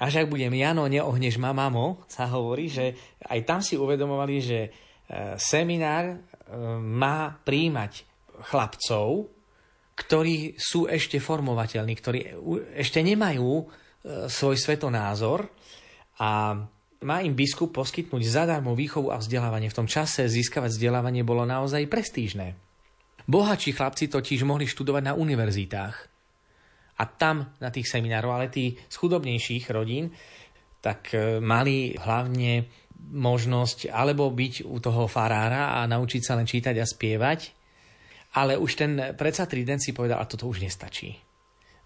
[0.00, 2.96] až ak budem Jano, neohneš ma mamo, sa hovorí, že
[3.28, 4.87] aj tam si uvedomovali, že
[5.40, 6.16] seminár e,
[6.80, 8.04] má príjmať
[8.52, 9.32] chlapcov,
[9.98, 12.18] ktorí sú ešte formovateľní, ktorí
[12.76, 13.64] ešte nemajú e,
[14.28, 15.48] svoj svetonázor
[16.20, 16.60] a
[16.98, 19.70] má im biskup poskytnúť zadarmo výchovu a vzdelávanie.
[19.70, 22.58] V tom čase získavať vzdelávanie bolo naozaj prestížne.
[23.28, 25.96] Bohatší chlapci totiž mohli študovať na univerzitách
[26.98, 30.10] a tam na tých seminároch, ale tí z chudobnejších rodín
[30.78, 32.66] tak e, mali hlavne
[32.98, 37.40] možnosť alebo byť u toho farára a naučiť sa len čítať a spievať,
[38.36, 41.16] ale už ten predsa Trident si povedal, a toto už nestačí.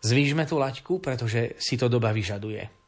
[0.02, 2.82] Zvýšme tú laťku, pretože si to doba vyžaduje.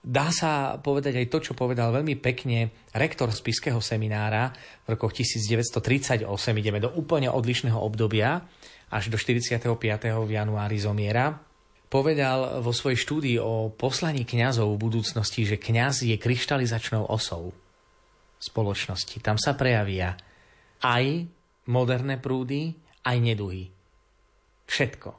[0.00, 4.48] Dá sa povedať aj to, čo povedal veľmi pekne rektor Spiského seminára
[4.88, 6.24] v rokoch 1938.
[6.56, 8.40] Ideme do úplne odlišného obdobia,
[8.88, 9.68] až do 45.
[10.24, 11.49] v januári zomiera.
[11.90, 17.50] Povedal vo svojej štúdii o poslaní kňazov v budúcnosti, že kňaz je kryštalizačnou osou
[18.38, 19.18] spoločnosti.
[19.18, 20.14] Tam sa prejavia
[20.86, 21.26] aj
[21.66, 23.66] moderné prúdy, aj neduhy.
[24.70, 25.10] Všetko.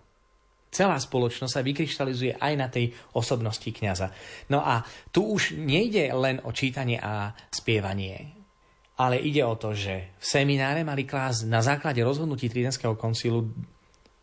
[0.71, 4.15] Celá spoločnosť sa vykryštalizuje aj na tej osobnosti kňaza.
[4.47, 8.31] No a tu už nejde len o čítanie a spievanie,
[8.95, 13.51] ale ide o to, že v semináre mali klás na základe rozhodnutí Tridentského koncilu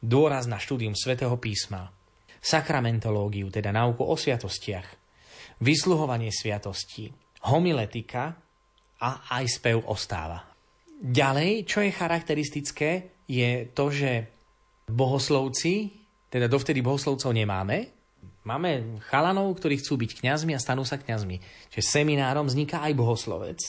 [0.00, 1.92] dôraz na štúdium svätého písma,
[2.48, 4.88] sakramentológiu, teda náuku o sviatostiach,
[5.60, 7.12] vysluhovanie sviatostí,
[7.44, 8.32] homiletika
[9.04, 10.48] a aj spev ostáva.
[10.98, 12.90] Ďalej, čo je charakteristické,
[13.28, 14.26] je to, že
[14.88, 15.92] bohoslovci,
[16.32, 17.92] teda dovtedy bohoslovcov nemáme,
[18.42, 21.36] máme chalanov, ktorí chcú byť kňazmi a stanú sa kňazmi.
[21.68, 23.60] Čiže seminárom vzniká aj bohoslovec.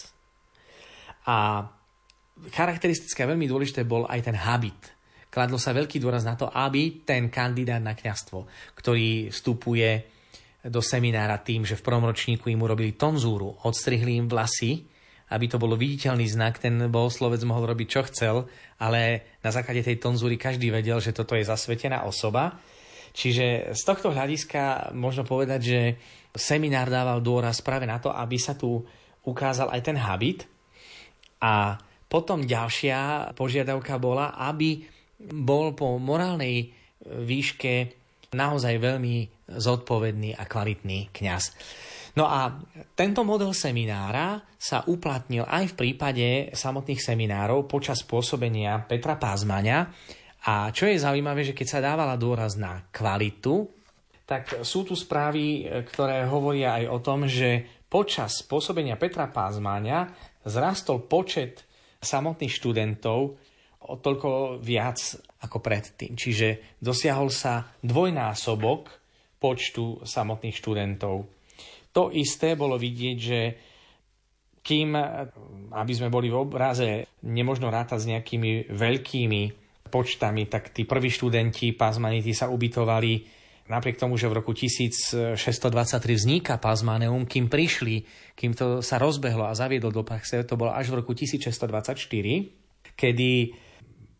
[1.27, 1.67] A
[2.55, 4.79] charakteristické a veľmi dôležité bol aj ten habit.
[5.29, 9.89] Kladlo sa veľký dôraz na to, aby ten kandidát na kňazstvo, ktorý vstupuje
[10.65, 14.83] do seminára tým, že v prvom ročníku im urobili tonzúru, odstrihli im vlasy,
[15.29, 18.35] aby to bolo viditeľný znak, ten bohoslovec mohol robiť čo chcel,
[18.81, 22.57] ale na základe tej tonzúry každý vedel, že toto je zasvetená osoba.
[23.13, 25.79] Čiže z tohto hľadiska možno povedať, že
[26.33, 28.81] seminár dával dôraz práve na to, aby sa tu
[29.25, 30.49] ukázal aj ten habit.
[31.41, 31.77] A
[32.09, 34.81] potom ďalšia požiadavka bola, aby
[35.19, 36.71] bol po morálnej
[37.03, 37.99] výške
[38.31, 39.15] naozaj veľmi
[39.49, 41.43] zodpovedný a kvalitný kňaz.
[42.17, 42.51] No a
[42.93, 49.87] tento model seminára sa uplatnil aj v prípade samotných seminárov počas pôsobenia Petra Pázmania.
[50.49, 53.67] A čo je zaujímavé, že keď sa dávala dôraz na kvalitu,
[54.29, 60.05] tak sú tu správy, ktoré hovoria aj o tom, že počas pôsobenia Petra Pázmania
[60.45, 61.65] zrastol počet
[61.97, 63.41] samotných študentov
[63.89, 65.01] o toľko viac
[65.41, 66.13] ako predtým.
[66.13, 68.81] Čiže dosiahol sa dvojnásobok
[69.41, 71.39] počtu samotných študentov
[71.89, 73.39] to isté bolo vidieť, že
[74.61, 74.93] kým,
[75.73, 79.41] aby sme boli v obraze, nemožno rátať s nejakými veľkými
[79.89, 83.25] počtami, tak tí prví študenti Pazmanity sa ubytovali
[83.69, 85.35] napriek tomu, že v roku 1623
[86.13, 88.05] vzniká Pazmaneum, kým prišli,
[88.37, 91.97] kým to sa rozbehlo a zaviedlo do praxe, to bolo až v roku 1624,
[92.93, 93.31] kedy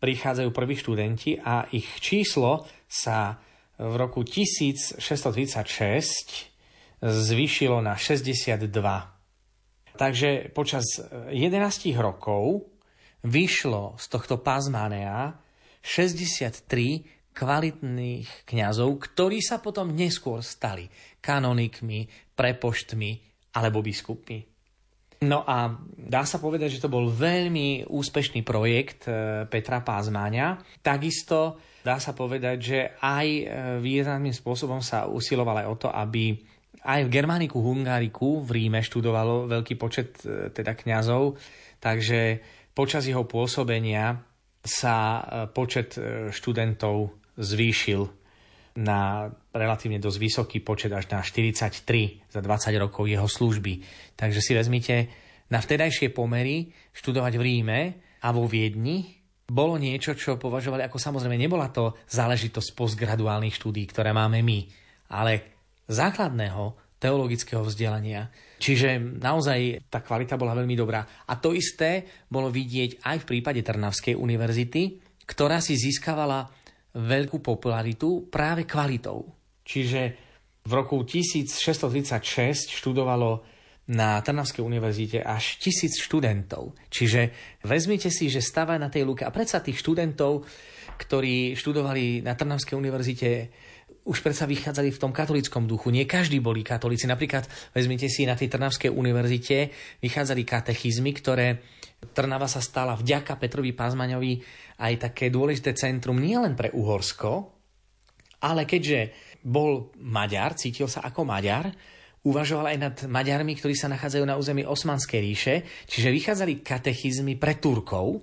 [0.00, 3.38] prichádzajú prví študenti a ich číslo sa
[3.76, 5.00] v roku 1636
[7.00, 8.68] zvýšilo na 62.
[9.96, 10.84] Takže počas
[11.32, 12.68] 11 rokov
[13.24, 15.36] vyšlo z tohto pazmanea
[15.84, 20.88] 63 kvalitných kňazov, ktorí sa potom neskôr stali
[21.24, 23.10] kanonikmi, prepoštmi
[23.56, 24.49] alebo biskupmi.
[25.20, 25.68] No a
[26.00, 30.80] dá sa povedať, že to bol veľmi úspešný projekt e, Petra Pázmáňa.
[30.80, 33.44] Takisto dá sa povedať, že aj e,
[33.84, 36.40] významným spôsobom sa usiloval aj o to, aby
[36.88, 41.36] aj v Germániku Hungáriku v Ríme študovalo veľký počet e, teda kňazov,
[41.84, 42.40] takže
[42.72, 44.16] počas jeho pôsobenia
[44.64, 45.24] sa
[45.56, 45.96] počet
[46.28, 48.19] študentov zvýšil
[48.78, 53.82] na relatívne dosť vysoký počet až na 43 za 20 rokov jeho služby.
[54.14, 54.96] Takže si vezmite,
[55.50, 57.80] na vtedajšie pomery študovať v Ríme
[58.22, 59.18] a vo Viedni
[59.50, 64.62] bolo niečo, čo považovali ako samozrejme nebola to záležitosť postgraduálnych štúdí, ktoré máme my,
[65.10, 65.58] ale
[65.90, 68.30] základného teologického vzdelania.
[68.62, 71.02] Čiže naozaj tá kvalita bola veľmi dobrá.
[71.26, 76.46] A to isté bolo vidieť aj v prípade Trnavskej univerzity, ktorá si získavala
[76.94, 79.26] veľkú popularitu práve kvalitou.
[79.62, 80.00] Čiže
[80.66, 83.42] v roku 1636 študovalo
[83.90, 86.78] na Trnavskej univerzite až tisíc študentov.
[86.86, 87.34] Čiže
[87.66, 90.46] vezmite si, že stáva na tej luke a predsa tých študentov,
[90.94, 93.28] ktorí študovali na Trnavskej univerzite,
[94.06, 95.90] už predsa vychádzali v tom katolickom duchu.
[95.90, 97.10] Nie každí boli katolíci.
[97.10, 101.58] Napríklad, vezmite si, na tej Trnavskej univerzite vychádzali katechizmy, ktoré
[102.00, 104.40] Trnava sa stala vďaka Petrovi Pázmaňovi
[104.80, 107.60] aj také dôležité centrum nielen pre Uhorsko,
[108.40, 109.12] ale keďže
[109.44, 111.68] bol Maďar, cítil sa ako Maďar,
[112.24, 115.54] uvažoval aj nad Maďarmi, ktorí sa nachádzajú na území Osmanskej ríše,
[115.88, 118.20] čiže vychádzali katechizmy pre Turkov,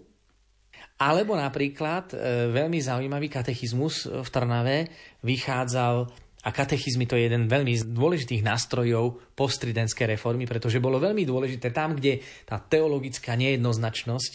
[0.97, 4.89] alebo napríklad e, veľmi zaujímavý katechizmus v Trnave
[5.21, 6.09] vychádzal
[6.41, 11.93] a katechizmy to je jeden veľmi dôležitých nástrojov postridentskej reformy, pretože bolo veľmi dôležité tam,
[11.93, 14.31] kde tá teologická nejednoznačnosť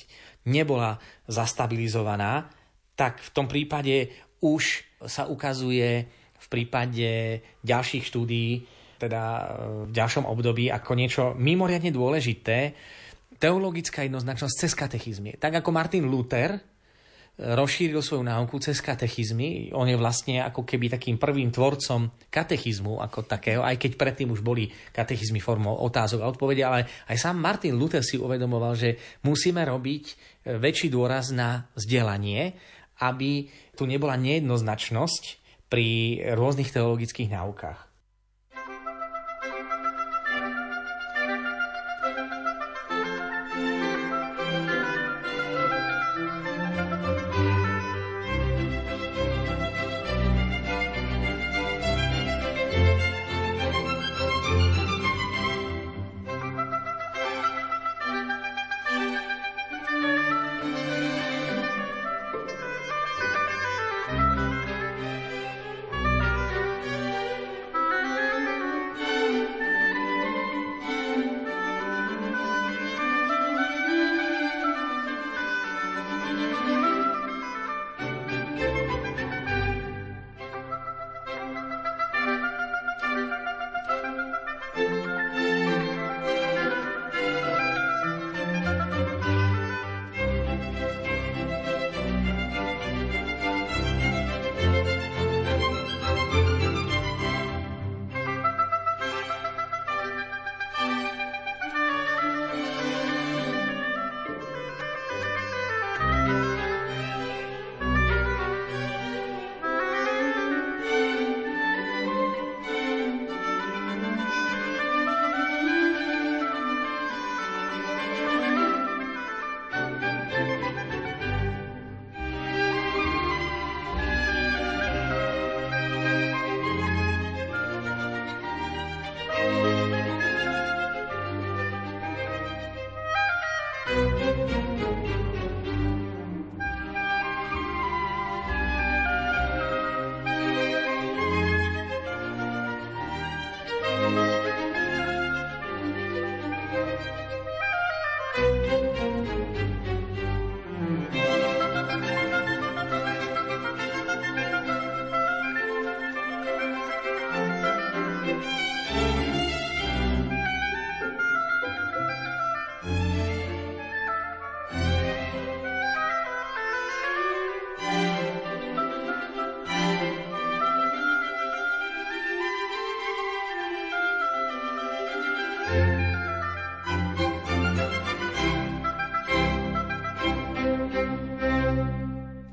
[0.49, 0.99] nebola
[1.31, 2.51] zastabilizovaná,
[2.99, 4.11] tak v tom prípade
[4.43, 6.07] už sa ukazuje
[6.43, 8.67] v prípade ďalších štúdií,
[8.99, 9.43] teda e,
[9.87, 12.75] v ďalšom období, ako niečo mimoriadne dôležité,
[13.39, 15.39] teologická jednoznačnosť cez katechizmy.
[15.39, 16.59] Tak ako Martin Luther
[17.41, 19.73] rozšíril svoju náuku cez katechizmy.
[19.73, 24.45] On je vlastne ako keby takým prvým tvorcom katechizmu ako takého, aj keď predtým už
[24.45, 29.65] boli katechizmy formou otázok a odpovedia, ale aj sám Martin Luther si uvedomoval, že musíme
[29.65, 30.15] robiť e,
[30.61, 32.53] väčší dôraz na vzdelanie,
[33.01, 35.23] aby tu nebola nejednoznačnosť
[35.73, 37.92] pri rôznych teologických náukách.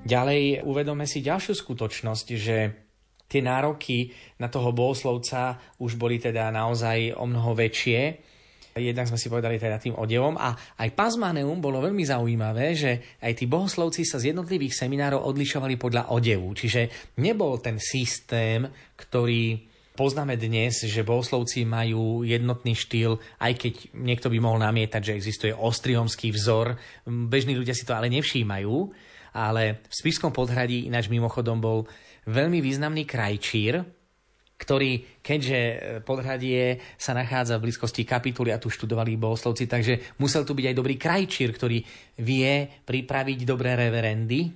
[0.09, 2.57] Ďalej uvedome si ďalšiu skutočnosť, že
[3.29, 4.09] tie nároky
[4.41, 8.25] na toho bohoslovca už boli teda naozaj o mnoho väčšie.
[8.73, 13.37] Jednak sme si povedali teda tým odevom a aj Pazmaneum bolo veľmi zaujímavé, že aj
[13.37, 16.57] tí bohoslovci sa z jednotlivých seminárov odlišovali podľa odevu.
[16.57, 18.65] Čiže nebol ten systém,
[18.97, 19.67] ktorý
[19.99, 25.51] poznáme dnes, že bohoslovci majú jednotný štýl, aj keď niekto by mohol namietať, že existuje
[25.51, 26.79] ostrihomský vzor.
[27.03, 28.75] Bežní ľudia si to ale nevšímajú.
[29.33, 31.85] Ale v Spišskom podhradí ináč mimochodom bol
[32.29, 33.81] veľmi významný krajčír,
[34.59, 35.59] ktorý, keďže
[36.03, 40.75] podhradie sa nachádza v blízkosti kapituly a tu študovali bohoslovci, takže musel tu byť aj
[40.75, 41.79] dobrý krajčír, ktorý
[42.19, 44.51] vie pripraviť dobré reverendy.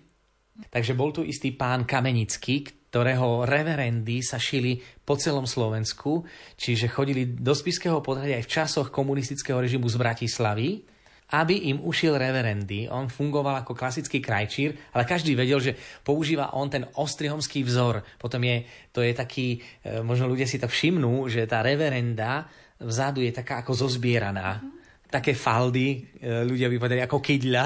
[0.70, 6.22] Takže bol tu istý pán Kamenický, ktorého reverendy sa šili po celom Slovensku,
[6.60, 10.93] čiže chodili do Spiského podhradia aj v časoch komunistického režimu z Bratislavy
[11.34, 12.86] aby im ušil reverendy.
[12.94, 15.74] On fungoval ako klasický krajčír, ale každý vedel, že
[16.06, 18.06] používa on ten ostrihomský vzor.
[18.22, 18.62] Potom je,
[18.94, 22.46] to je taký, e, možno ľudia si to všimnú, že tá reverenda
[22.78, 24.62] vzadu je taká ako zozbieraná.
[24.62, 24.82] Mm-hmm
[25.14, 27.66] také faldy, e, ľudia by povedali ako kydľa,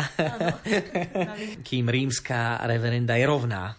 [1.72, 3.72] kým rímska reverenda je rovná.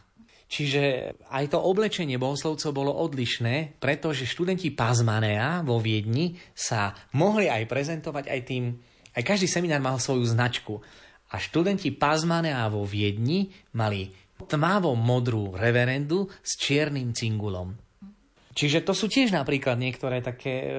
[0.48, 7.68] Čiže aj to oblečenie bohoslovcov bolo odlišné, pretože študenti Pazmanea vo Viedni sa mohli aj
[7.68, 8.72] prezentovať aj tým
[9.18, 10.78] aj každý seminár mal svoju značku.
[11.34, 14.06] A študenti Pazmanea vo Viedni mali
[14.46, 17.74] tmavo modrú reverendu s čiernym cingulom.
[18.58, 20.70] Čiže to sú tiež napríklad niektoré také e,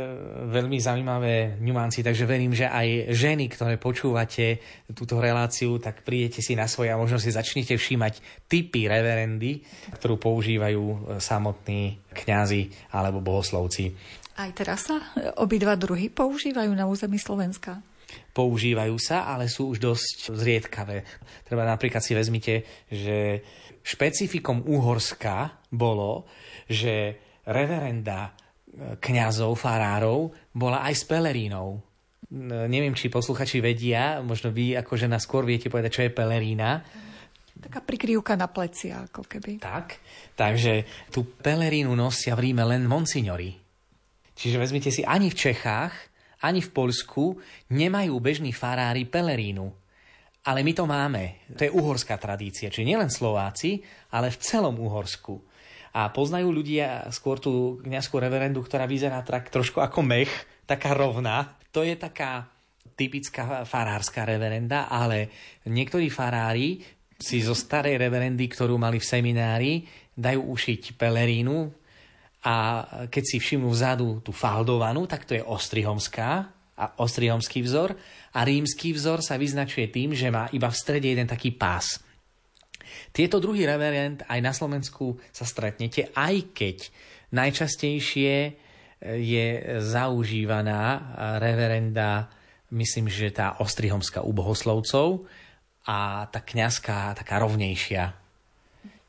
[0.52, 4.60] veľmi zaujímavé nuancy, takže verím, že aj ženy, ktoré počúvate
[4.92, 9.64] túto reláciu, tak prídete si na svoje a možno si začnete všímať typy reverendy,
[9.96, 13.96] ktorú používajú e, samotní kňazi alebo bohoslovci.
[14.36, 15.00] Aj teraz sa
[15.40, 17.80] obidva druhy používajú na území Slovenska
[18.34, 21.04] používajú sa, ale sú už dosť zriedkavé.
[21.44, 23.44] Treba napríklad si vezmite, že
[23.84, 26.30] špecifikom Úhorska bolo,
[26.70, 27.18] že
[27.50, 28.32] reverenda e,
[29.02, 31.82] kňazov, farárov bola aj s pelerínou.
[32.70, 36.86] Neviem, či posluchači vedia, možno vy ako žena skôr viete povedať, čo je pelerína.
[37.58, 39.58] Taká prikrývka na pleci, ako keby.
[39.58, 39.98] Tak,
[40.38, 43.58] takže tú pelerínu nosia v Ríme len monsignori.
[44.38, 45.92] Čiže vezmite si, ani v Čechách
[46.44, 47.36] ani v Poľsku
[47.72, 49.68] nemajú bežní farári pelerínu.
[50.48, 51.46] Ale my to máme.
[51.52, 52.72] To je uhorská tradícia.
[52.72, 53.84] Čiže nielen Slováci,
[54.16, 55.36] ale v celom Uhorsku.
[55.94, 60.32] A poznajú ľudia skôr tú kniazskú reverendu, ktorá vyzerá tak trošku ako mech,
[60.64, 61.60] taká rovná.
[61.76, 62.48] To je taká
[62.96, 65.32] typická farárska reverenda, ale
[65.68, 66.84] niektorí farári
[67.20, 69.74] si zo starej reverendy, ktorú mali v seminári,
[70.16, 71.58] dajú ušiť pelerínu,
[72.40, 72.56] a
[73.12, 76.48] keď si všimnú vzadu tú faldovanú, tak to je ostrihomská
[76.80, 77.92] a ostrihomský vzor
[78.32, 82.00] a rímsky vzor sa vyznačuje tým, že má iba v strede jeden taký pás.
[83.12, 86.78] Tieto druhý reverend aj na Slovensku sa stretnete, aj keď
[87.36, 88.52] najčastejšie e,
[89.20, 89.48] je
[89.84, 90.82] zaužívaná
[91.44, 92.32] reverenda,
[92.72, 95.28] myslím, že tá ostrihomská u bohoslovcov
[95.90, 98.14] a tá kňazská taká rovnejšia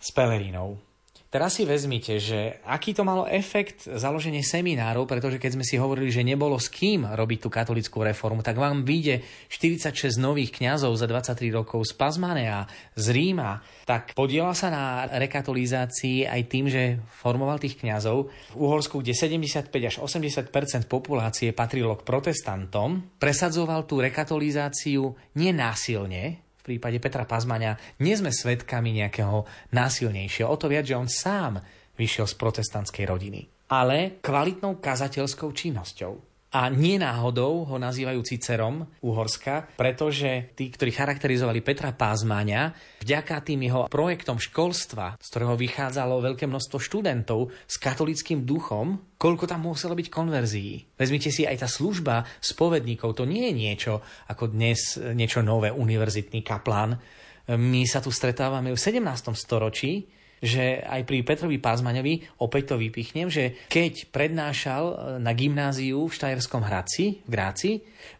[0.00, 0.89] s pelerínou.
[1.30, 6.10] Teraz si vezmite, že aký to malo efekt založenie seminárov, pretože keď sme si hovorili,
[6.10, 11.06] že nebolo s kým robiť tú katolickú reformu, tak vám vyjde 46 nových kňazov za
[11.06, 12.66] 23 rokov z Pazmanea,
[12.98, 18.26] z Ríma, tak podielal sa na rekatolizácii aj tým, že formoval tých kňazov.
[18.50, 20.50] V Uhorsku, kde 75 až 80
[20.90, 28.92] populácie patrilo k protestantom, presadzoval tú rekatolizáciu nenásilne, v prípade Petra Pazmania nie sme svedkami
[29.00, 30.52] nejakého násilnejšieho.
[30.52, 31.56] O to viac, že on sám
[31.96, 33.48] vyšiel z protestantskej rodiny.
[33.72, 36.29] Ale kvalitnou kazateľskou činnosťou.
[36.50, 42.74] A nie náhodou ho nazývajú Cicerom Uhorska, pretože tí, ktorí charakterizovali Petra Pázmania,
[43.06, 49.46] vďaka tým jeho projektom školstva, z ktorého vychádzalo veľké množstvo študentov s katolickým duchom, koľko
[49.46, 50.98] tam muselo byť konverzií.
[50.98, 53.92] Vezmite si aj tá služba spovedníkov, to nie je niečo
[54.26, 56.98] ako dnes niečo nové, univerzitný kaplán.
[57.46, 59.06] My sa tu stretávame v 17.
[59.38, 66.08] storočí, že aj pri Petrovi Pázmaňovi, opäť to vypichnem, že keď prednášal e, na gymnáziu
[66.08, 67.70] v Štajerskom Hradci, v Gráci,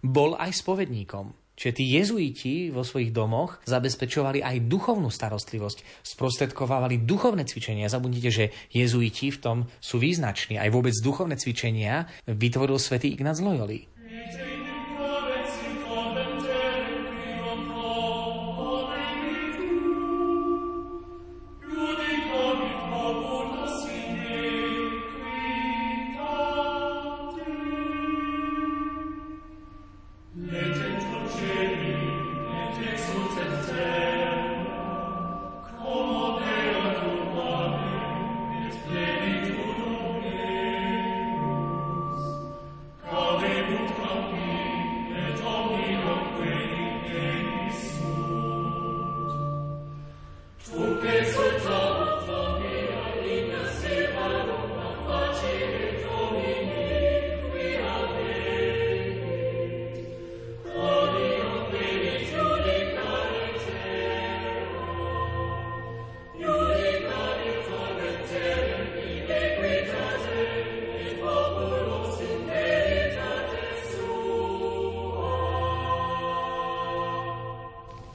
[0.04, 1.40] bol aj spovedníkom.
[1.60, 7.92] Čiže tí jezuiti vo svojich domoch zabezpečovali aj duchovnú starostlivosť, sprostredkovávali duchovné cvičenia.
[7.92, 10.56] Zabudnite, že jezuiti v tom sú význační.
[10.56, 13.99] Aj vôbec duchovné cvičenia vytvoril svätý Ignác Loyoli.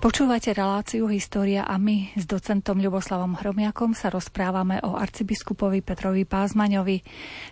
[0.06, 7.02] Počúvate reláciu História a my s docentom Ľuboslavom Hromiakom sa rozprávame o arcibiskupovi Petrovi Pázmaňovi.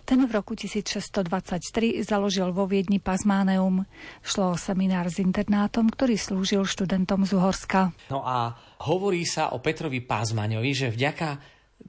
[0.06, 3.82] Ten v roku 1623 založil vo Viedni Pazmáneum.
[4.22, 7.90] Šlo o seminár s internátom, ktorý slúžil študentom z Uhorska.
[8.06, 8.54] No a
[8.86, 11.42] hovorí sa o Petrovi Pázmaňovi, že vďaka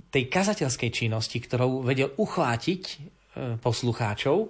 [0.09, 2.95] tej kazateľskej činnosti, ktorou vedel uchvátiť e,
[3.61, 4.49] poslucháčov,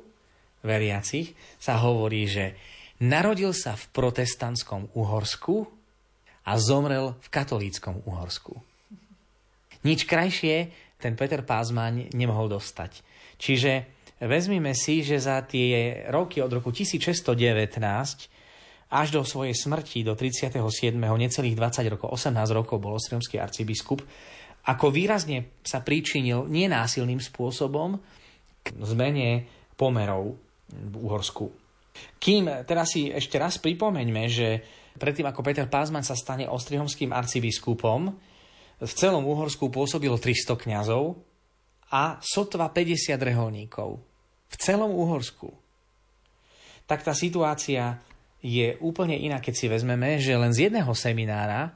[0.63, 2.55] veriacich, sa hovorí, že
[3.03, 5.74] narodil sa v protestantskom Uhorsku,
[6.45, 8.61] a zomrel v katolíckom Uhorsku.
[9.85, 10.69] Nič krajšie
[11.01, 13.01] ten Peter Pázmaň nemohol dostať.
[13.37, 13.85] Čiže
[14.23, 17.35] vezmime si, že za tie roky od roku 1619
[18.95, 20.61] až do svojej smrti do 37.
[20.95, 24.05] necelých 20 rokov, 18 rokov bol ostrovský arcibiskup,
[24.65, 28.01] ako výrazne sa príčinil nenásilným spôsobom
[28.65, 29.45] k zmene
[29.77, 30.37] pomerov
[30.69, 31.53] v Uhorsku.
[32.17, 34.49] Kým teraz si ešte raz pripomeňme, že
[34.95, 38.15] Predtým ako Peter Pázman sa stane ostrihomským arcibiskupom,
[38.75, 41.15] v celom Uhorsku pôsobilo 300 kňazov
[41.95, 43.89] a sotva 50 reholníkov.
[44.51, 45.47] V celom Uhorsku.
[46.85, 48.03] Tak tá situácia
[48.43, 51.73] je úplne iná, keď si vezmeme, že len z jedného seminára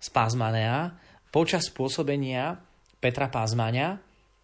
[0.00, 0.96] z Pázmanea
[1.28, 2.58] počas pôsobenia
[2.98, 4.00] Petra Pázmania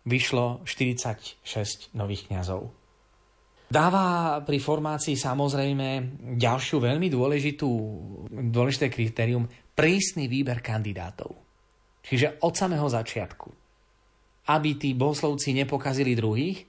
[0.07, 2.71] vyšlo 46 nových kňazov.
[3.67, 5.89] Dáva pri formácii samozrejme
[6.39, 7.71] ďalšiu veľmi dôležitú,
[8.31, 11.35] dôležité kritérium prísny výber kandidátov.
[12.07, 13.51] Čiže od samého začiatku.
[14.47, 16.63] Aby tí bohoslovci nepokazili druhých,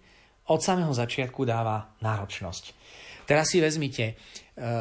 [0.49, 2.63] od samého začiatku dáva náročnosť.
[3.27, 4.13] Teraz si vezmite e,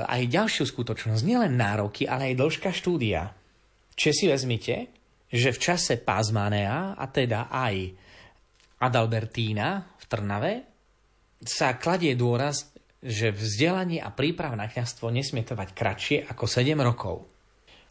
[0.07, 3.35] aj ďalšiu skutočnosť, nielen nároky, ale aj dĺžka štúdia.
[3.93, 4.75] Čiže si vezmite,
[5.29, 7.77] že v čase Pazmanea, a teda aj
[8.81, 10.76] Adalbertína v Trnave,
[11.49, 12.71] sa kladie dôraz,
[13.07, 17.27] že vzdelanie a príprava na kňazstvo nesmie trvať kratšie ako 7 rokov.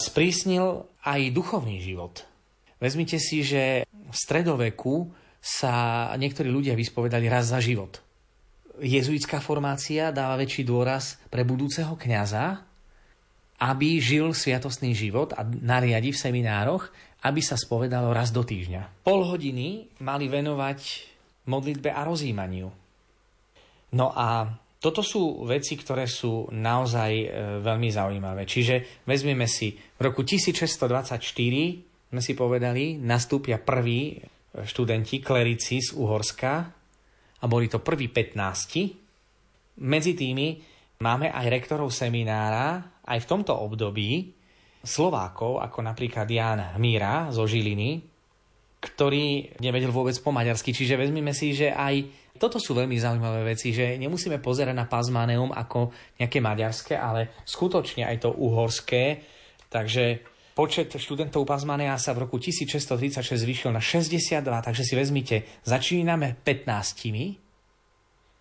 [0.01, 2.27] Sprísnil aj duchovný život.
[2.83, 5.07] Vezmite si, že v stredoveku
[5.39, 8.03] sa niektorí ľudia vyspovedali raz za život.
[8.75, 12.59] Jezuitská formácia dáva väčší dôraz pre budúceho kňaza,
[13.63, 16.91] aby žil sviatostný život a nariadi v seminároch,
[17.23, 19.07] aby sa spovedalo raz do týždňa.
[19.07, 20.79] Pol hodiny mali venovať
[21.47, 22.84] modlitbe a rozímaniu
[23.95, 24.51] No a
[24.85, 27.27] toto sú veci, ktoré sú naozaj e,
[27.63, 28.45] veľmi zaujímavé.
[28.45, 31.17] Čiže vezmeme si, v roku 1624
[32.13, 34.15] sme si povedali, nastúpia prví e,
[34.61, 36.53] študenti, klerici z Uhorska
[37.41, 39.81] a boli to prví 15.
[39.81, 40.47] Medzi tými
[41.01, 44.37] máme aj rektorov seminára, aj v tomto období
[44.85, 48.05] Slovákov, ako napríklad Jan Hmíra zo Žiliny,
[48.85, 50.77] ktorý nevedel vôbec po maďarsky.
[50.77, 55.55] Čiže vezmeme si, že aj toto sú veľmi zaujímavé veci, že nemusíme pozerať na Pazmaneum
[55.55, 59.23] ako nejaké maďarské, ale skutočne aj to uhorské.
[59.71, 60.23] Takže
[60.55, 67.43] počet študentov Pazmanea sa v roku 1636 zvýšil na 62, takže si vezmite, začíname 15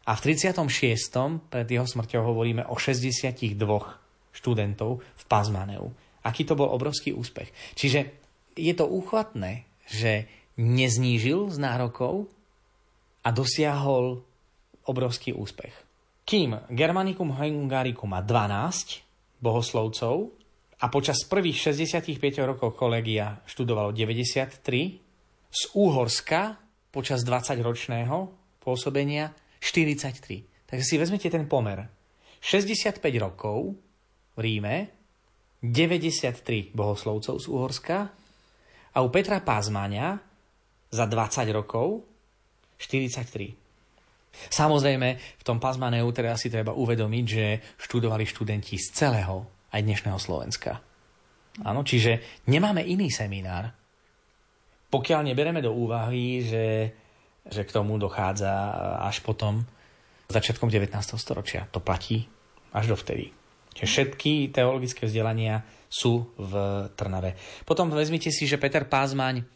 [0.04, 1.48] a v 36.
[1.48, 3.56] pred jeho smrťou hovoríme o 62
[4.36, 5.96] študentov v Pazmaneu.
[6.20, 7.52] Aký to bol obrovský úspech.
[7.76, 8.12] Čiže
[8.52, 10.28] je to úchvatné, že
[10.60, 12.28] neznížil z nárokov,
[13.24, 14.20] a dosiahol
[14.84, 15.72] obrovský úspech.
[16.24, 20.32] Kým Germanicum Hungaricum má 12 bohoslovcov
[20.80, 25.04] a počas prvých 65 rokov kolegia študovalo 93,
[25.54, 26.58] z Úhorska
[26.90, 28.16] počas 20-ročného
[28.58, 29.30] pôsobenia
[29.62, 30.66] 43.
[30.66, 31.86] Takže si vezmete ten pomer.
[32.42, 33.78] 65 rokov
[34.34, 34.76] v Ríme,
[35.62, 37.98] 93 bohoslovcov z Úhorska
[38.92, 40.18] a u Petra Pázmania
[40.92, 42.13] za 20 rokov
[42.84, 43.64] 43.
[44.50, 47.44] Samozrejme, v tom Pazmaneu teda si treba uvedomiť, že
[47.78, 50.82] študovali študenti z celého aj dnešného Slovenska.
[51.62, 53.70] Áno, čiže nemáme iný seminár.
[54.90, 56.90] Pokiaľ nebereme do úvahy, že,
[57.46, 58.50] že k tomu dochádza
[59.02, 59.62] až potom
[60.30, 60.90] začiatkom 19.
[61.14, 61.66] storočia.
[61.70, 62.26] To platí
[62.74, 63.30] až dovtedy.
[63.74, 66.52] Čiže všetky teologické vzdelania sú v
[66.94, 67.38] Trnave.
[67.66, 69.46] Potom vezmite si, že Peter Pázmaň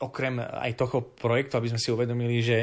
[0.00, 2.58] okrem aj toho projektu, aby sme si uvedomili, že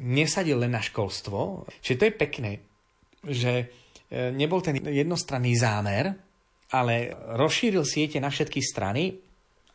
[0.00, 1.68] nesadil len na školstvo.
[1.84, 2.50] Čiže to je pekné,
[3.24, 3.64] že e,
[4.32, 6.16] nebol ten jednostranný zámer,
[6.72, 9.14] ale rozšíril siete na všetky strany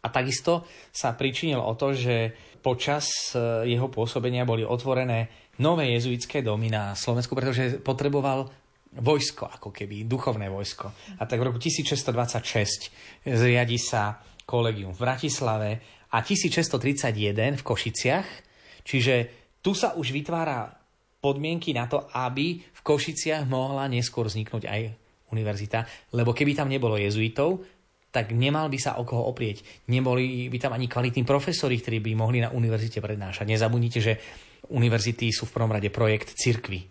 [0.02, 2.34] a takisto sa pričinil o to, že
[2.66, 8.50] počas e, jeho pôsobenia boli otvorené nové jezuitské domy na Slovensku, pretože potreboval
[8.92, 10.92] vojsko, ako keby, duchovné vojsko.
[11.22, 12.92] A tak v roku 1626
[13.24, 15.70] zriadi sa kolegium v Bratislave
[16.12, 18.28] a 1631 v Košiciach.
[18.84, 19.16] Čiže
[19.64, 20.68] tu sa už vytvára
[21.22, 24.82] podmienky na to, aby v Košiciach mohla neskôr vzniknúť aj
[25.32, 27.64] univerzita, lebo keby tam nebolo jezuitov,
[28.12, 29.88] tak nemal by sa o koho oprieť.
[29.88, 33.48] Neboli by tam ani kvalitní profesori, ktorí by mohli na univerzite prednášať.
[33.48, 34.20] Nezabudnite, že
[34.68, 36.84] univerzity sú v prvom rade projekt cirkvy.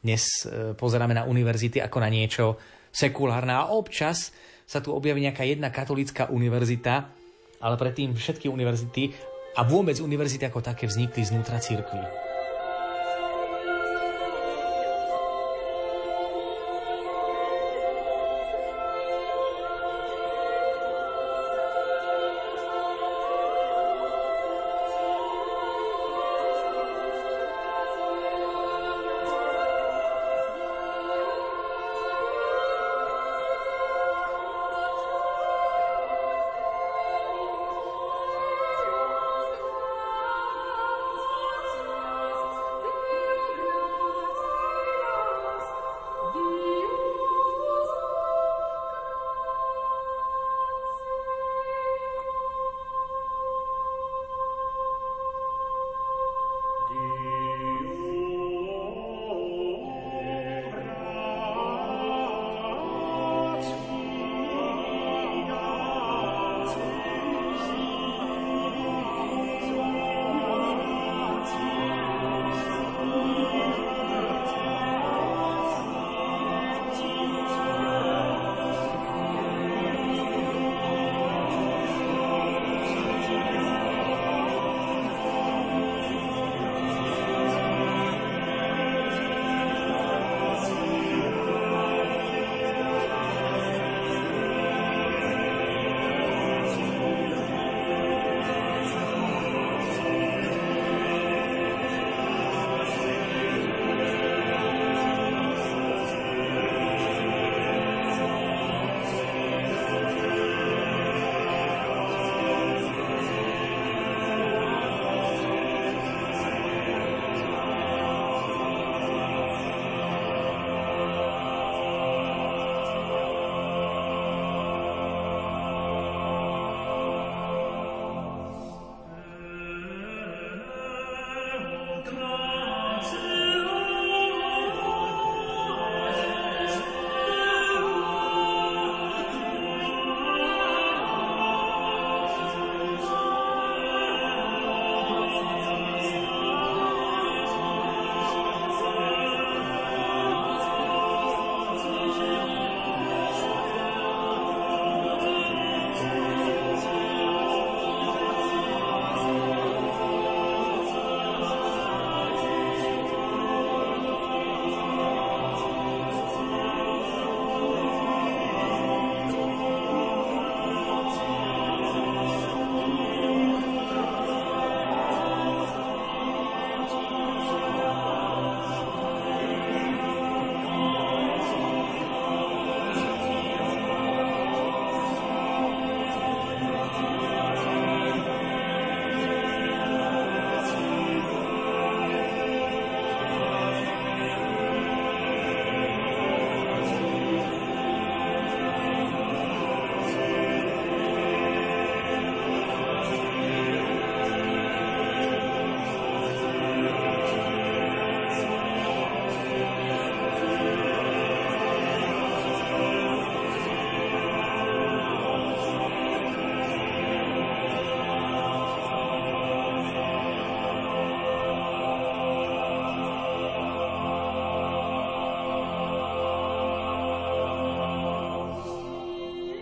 [0.00, 2.54] Dnes e, pozeráme na univerzity ako na niečo
[2.94, 4.30] sekulárne a občas
[4.62, 7.19] sa tu objaví nejaká jedna katolická univerzita,
[7.60, 9.12] ale predtým všetky univerzity
[9.56, 12.29] a vôbec univerzity ako také vznikli znútra cirkvy.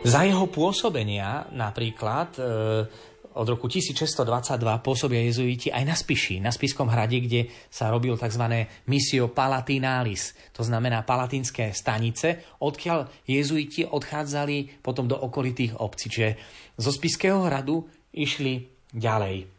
[0.08, 2.42] Za jeho pôsobenia napríklad e,
[3.36, 4.24] od roku 1622
[4.80, 8.64] pôsobia jezuiti aj na Spiši, na Spiskom hrade, kde sa robil tzv.
[8.88, 16.08] misio palatinalis, to znamená palatínske stanice, odkiaľ jezuiti odchádzali potom do okolitých obcí.
[16.08, 16.30] Čiže
[16.80, 17.84] zo Spiského hradu
[18.16, 18.64] išli
[18.96, 19.58] ďalej.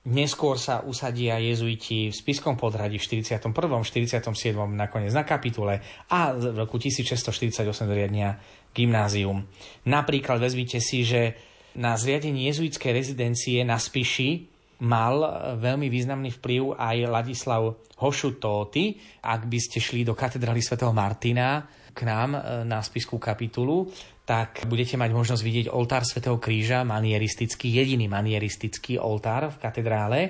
[0.00, 4.24] Neskôr sa usadia jezuiti v Spiskom podhradí v 41., 47.
[4.72, 8.40] nakoniec na kapitule a v roku 1648 zriadnia
[8.74, 9.46] gymnázium.
[9.86, 11.34] Napríklad vezmite si, že
[11.78, 14.50] na zriadenie jezuitskej rezidencie na Spiši
[14.80, 15.20] mal
[15.60, 17.62] veľmi významný vplyv aj Ladislav
[18.00, 18.96] Hošutóty.
[19.20, 23.92] Ak by ste šli do katedrály svätého Martina k nám e, na spiskú kapitulu,
[24.24, 30.20] tak budete mať možnosť vidieť oltár svätého Kríža, manieristický, jediný manieristický oltár v katedrále.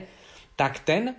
[0.57, 1.15] Tak ten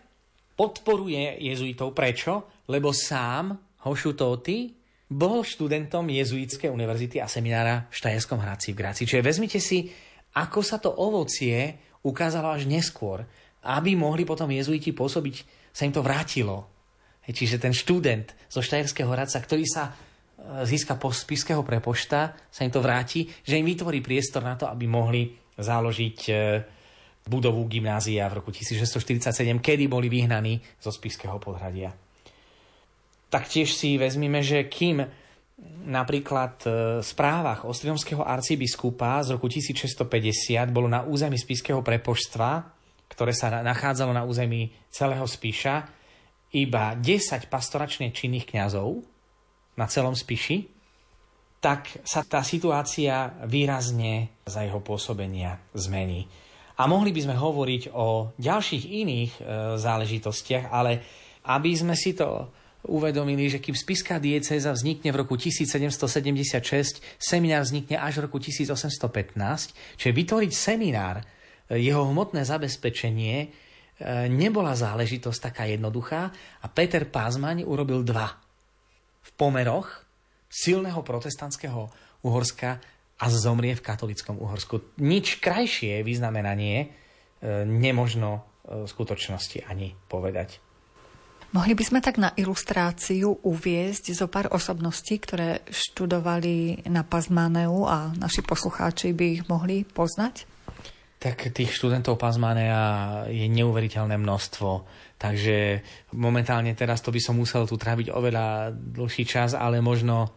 [0.57, 1.95] podporuje jezuitov.
[1.95, 2.65] Prečo?
[2.67, 3.53] Lebo sám
[3.87, 4.80] Hošutóty
[5.11, 9.03] bol študentom Jezuitskej univerzity a seminára v Štajerskom Hradci v Gráci.
[9.03, 9.91] Čiže vezmite si,
[10.39, 11.75] ako sa to ovocie
[12.07, 13.27] ukázalo až neskôr,
[13.67, 15.35] aby mohli potom jezuiti pôsobiť,
[15.75, 16.71] sa im to vrátilo.
[17.27, 19.91] Čiže ten študent zo Štajerského Hradca, ktorý sa e,
[20.65, 24.89] získa po spiského prepošta, sa im to vráti, že im vytvorí priestor na to, aby
[24.89, 26.33] mohli založiť e,
[27.27, 31.93] budovu gymnázia v roku 1647, kedy boli vyhnaní zo spiského podhradia.
[33.31, 35.07] Taktiež si vezmime, že kým
[35.87, 36.69] napríklad e,
[36.99, 42.51] v správach ostriomského arcibiskupa z roku 1650 bolo na území spiského prepoštstva,
[43.07, 45.87] ktoré sa nachádzalo na území celého Spíša,
[46.51, 48.99] iba 10 pastoračne činných kňazov
[49.79, 50.67] na celom Spiši,
[51.63, 56.27] tak sa tá situácia výrazne za jeho pôsobenia zmení.
[56.81, 59.41] A mohli by sme hovoriť o ďalších iných e,
[59.77, 60.91] záležitostiach, ale
[61.47, 62.49] aby sme si to
[62.89, 70.01] uvedomili, že kým spiská diecéza vznikne v roku 1776, seminár vznikne až v roku 1815,
[70.01, 71.23] čiže vytvoriť seminár, e,
[71.77, 73.47] jeho hmotné zabezpečenie e,
[74.33, 78.33] nebola záležitosť taká jednoduchá a Peter Pázmaň urobil dva.
[79.21, 80.01] V pomeroch
[80.49, 81.93] silného protestantského
[82.25, 82.81] Uhorska
[83.21, 84.97] a zomrie v katolickom Uhorsku.
[84.97, 86.87] Nič krajšie vyznamenanie e,
[87.61, 90.70] nemožno v skutočnosti ani povedať.
[91.51, 98.15] Mohli by sme tak na ilustráciu uviezť zo pár osobností, ktoré študovali na Pazmaneu a
[98.15, 100.47] naši poslucháči by ich mohli poznať?
[101.19, 104.87] Tak tých študentov Pazmanea je neuveriteľné množstvo.
[105.19, 105.83] Takže
[106.15, 110.31] momentálne teraz to by som musel tu tráviť oveľa dlhší čas, ale možno,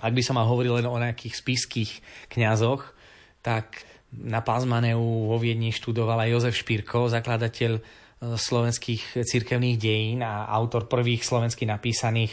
[0.00, 1.90] ak by som mal hovoriť len o nejakých spiských
[2.32, 2.96] kňazoch,
[3.44, 7.76] tak na Pazmaneu vo Viedni študoval aj Jozef Špírko, zakladateľ
[8.20, 12.32] slovenských cirkevných dejín a autor prvých slovensky napísaných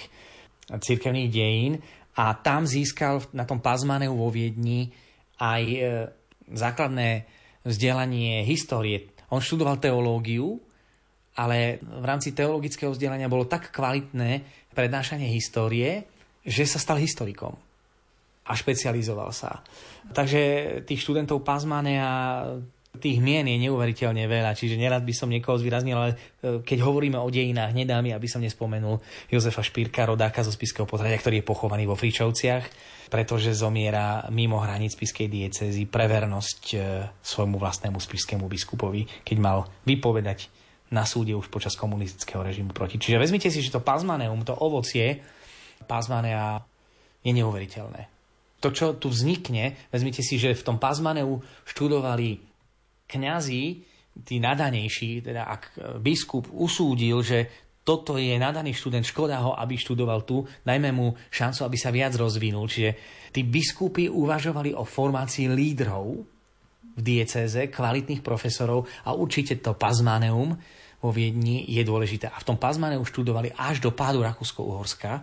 [0.72, 1.74] cirkevných dejín
[2.16, 4.88] a tam získal na tom Pazmaneu vo Viedni
[5.42, 5.80] aj e,
[6.54, 7.26] základné
[7.66, 9.12] vzdelanie histórie.
[9.34, 10.62] On študoval teológiu,
[11.34, 16.06] ale v rámci teologického vzdelania bolo tak kvalitné prednášanie histórie,
[16.46, 17.58] že sa stal historikom
[18.44, 19.64] a špecializoval sa.
[20.12, 20.42] Takže
[20.84, 22.44] tých študentov Pazmanea
[22.94, 26.18] Tých mien je neuveriteľne veľa, čiže nerad by som niekoho zvýraznil, ale e,
[26.62, 29.02] keď hovoríme o dejinách, nedá mi, aby som nespomenul
[29.34, 32.70] Jozefa Špírka, rodáka zo Spiského potradia, ktorý je pochovaný vo Fričovciach,
[33.10, 36.78] pretože zomiera mimo hraníc Spiskej diecezy pre vernosť e,
[37.18, 40.54] svojmu vlastnému spiskému biskupovi, keď mal vypovedať
[40.94, 43.02] na súde už počas komunistického režimu proti.
[43.02, 45.18] Čiže vezmite si, že to pazmaneum, to ovocie
[45.90, 46.62] pazmanea
[47.26, 48.06] je neuveriteľné.
[48.62, 52.53] To, čo tu vznikne, vezmite si, že v tom pazmaneu študovali
[53.14, 53.64] kňazi,
[54.22, 55.62] tí nadanejší, teda ak
[56.02, 61.68] biskup usúdil, že toto je nadaný študent, škoda ho, aby študoval tu, dajme mu šancu,
[61.68, 62.70] aby sa viac rozvinul.
[62.72, 62.92] Čiže
[63.36, 66.24] tí biskupy uvažovali o formácii lídrov
[66.94, 70.56] v diecéze, kvalitných profesorov a určite to Pazmaneum
[71.04, 72.32] vo Viedni je dôležité.
[72.32, 75.20] A v tom Pazmaneu študovali až do pádu Rakúsko-Uhorska.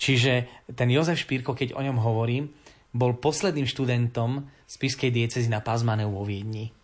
[0.00, 2.48] Čiže ten Jozef Špírko, keď o ňom hovorím,
[2.96, 6.77] bol posledným študentom z Piskej diecezy na Pazmaneu vo Viedni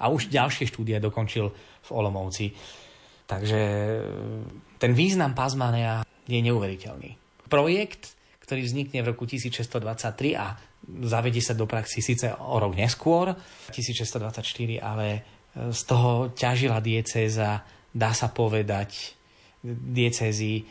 [0.00, 1.52] a už ďalšie štúdie dokončil
[1.84, 2.56] v Olomouci.
[3.28, 4.02] Takže e,
[4.80, 7.14] ten význam Pazmanea je neuveriteľný.
[7.46, 10.56] Projekt, ktorý vznikne v roku 1623 a
[11.06, 13.36] zavedie sa do praxi síce o rok neskôr,
[13.70, 15.20] 1624, ale e,
[15.70, 19.14] z toho ťažila diecéza, dá sa povedať,
[19.62, 20.64] diecézy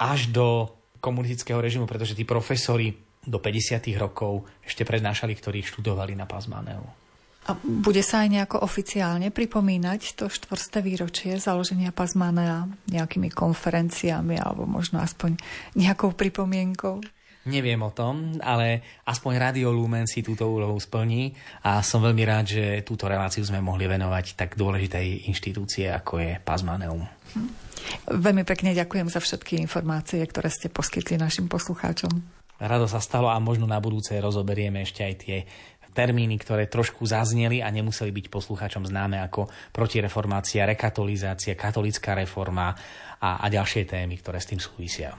[0.00, 3.84] až do komunistického režimu, pretože tí profesori do 50.
[4.00, 7.03] rokov ešte prednášali, ktorí študovali na Pazmaneu.
[7.44, 14.64] A bude sa aj nejako oficiálne pripomínať to štvrté výročie založenia Pazmanea nejakými konferenciami alebo
[14.64, 15.36] možno aspoň
[15.76, 17.04] nejakou pripomienkou?
[17.44, 22.48] Neviem o tom, ale aspoň Radio Lumen si túto úlohu splní a som veľmi rád,
[22.48, 27.04] že túto reláciu sme mohli venovať tak dôležitej inštitúcie, ako je Pazmaneum.
[27.36, 27.64] Hm.
[28.08, 32.44] Veľmi pekne ďakujem za všetky informácie, ktoré ste poskytli našim poslucháčom.
[32.54, 35.42] Rado sa stalo a možno na budúce rozoberieme ešte aj tie
[35.94, 42.74] termíny, ktoré trošku zazneli a nemuseli byť poslucháčom známe ako protireformácia, rekatolizácia, katolická reforma
[43.22, 45.14] a, a ďalšie témy, ktoré s tým súvisia.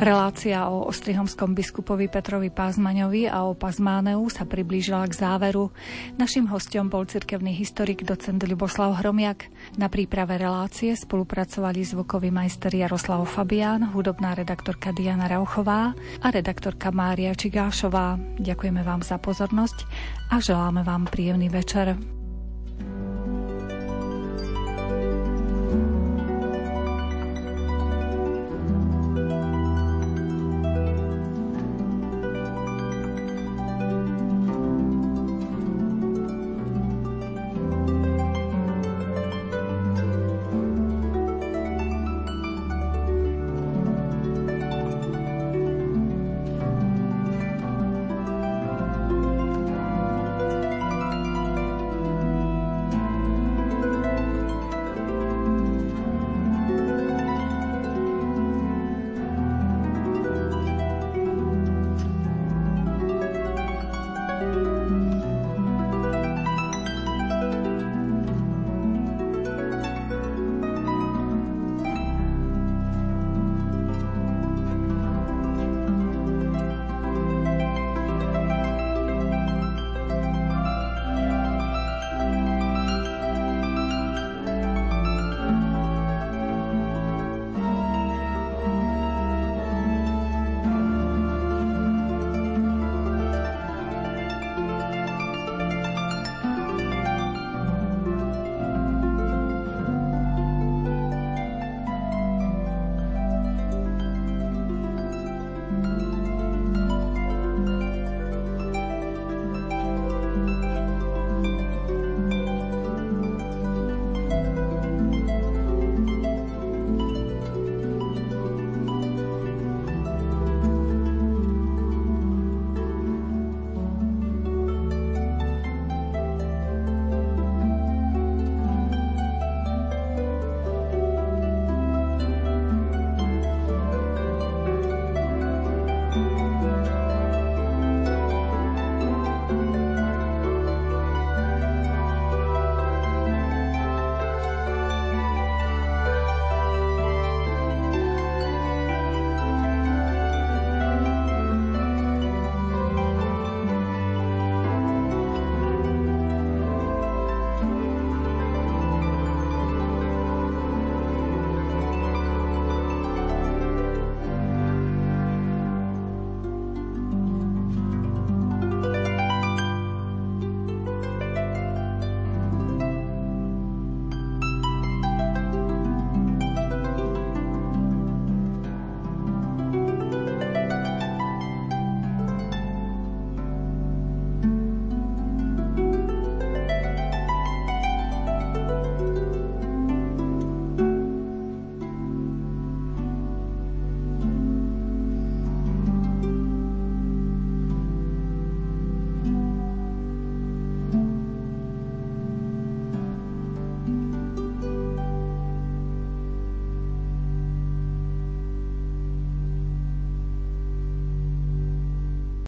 [0.00, 5.68] Relácia o ostrihomskom biskupovi Petrovi Pázmaňovi a o Pazmáneu sa priblížila k záveru.
[6.16, 9.52] Našim hostom bol cirkevný historik docent Ľuboslav Hromiak.
[9.76, 15.92] Na príprave relácie spolupracovali zvukový majster Jaroslav Fabián, hudobná redaktorka Diana Rauchová
[16.24, 18.16] a redaktorka Mária Čigášová.
[18.40, 19.84] Ďakujeme vám za pozornosť
[20.32, 22.19] a želáme vám príjemný večer.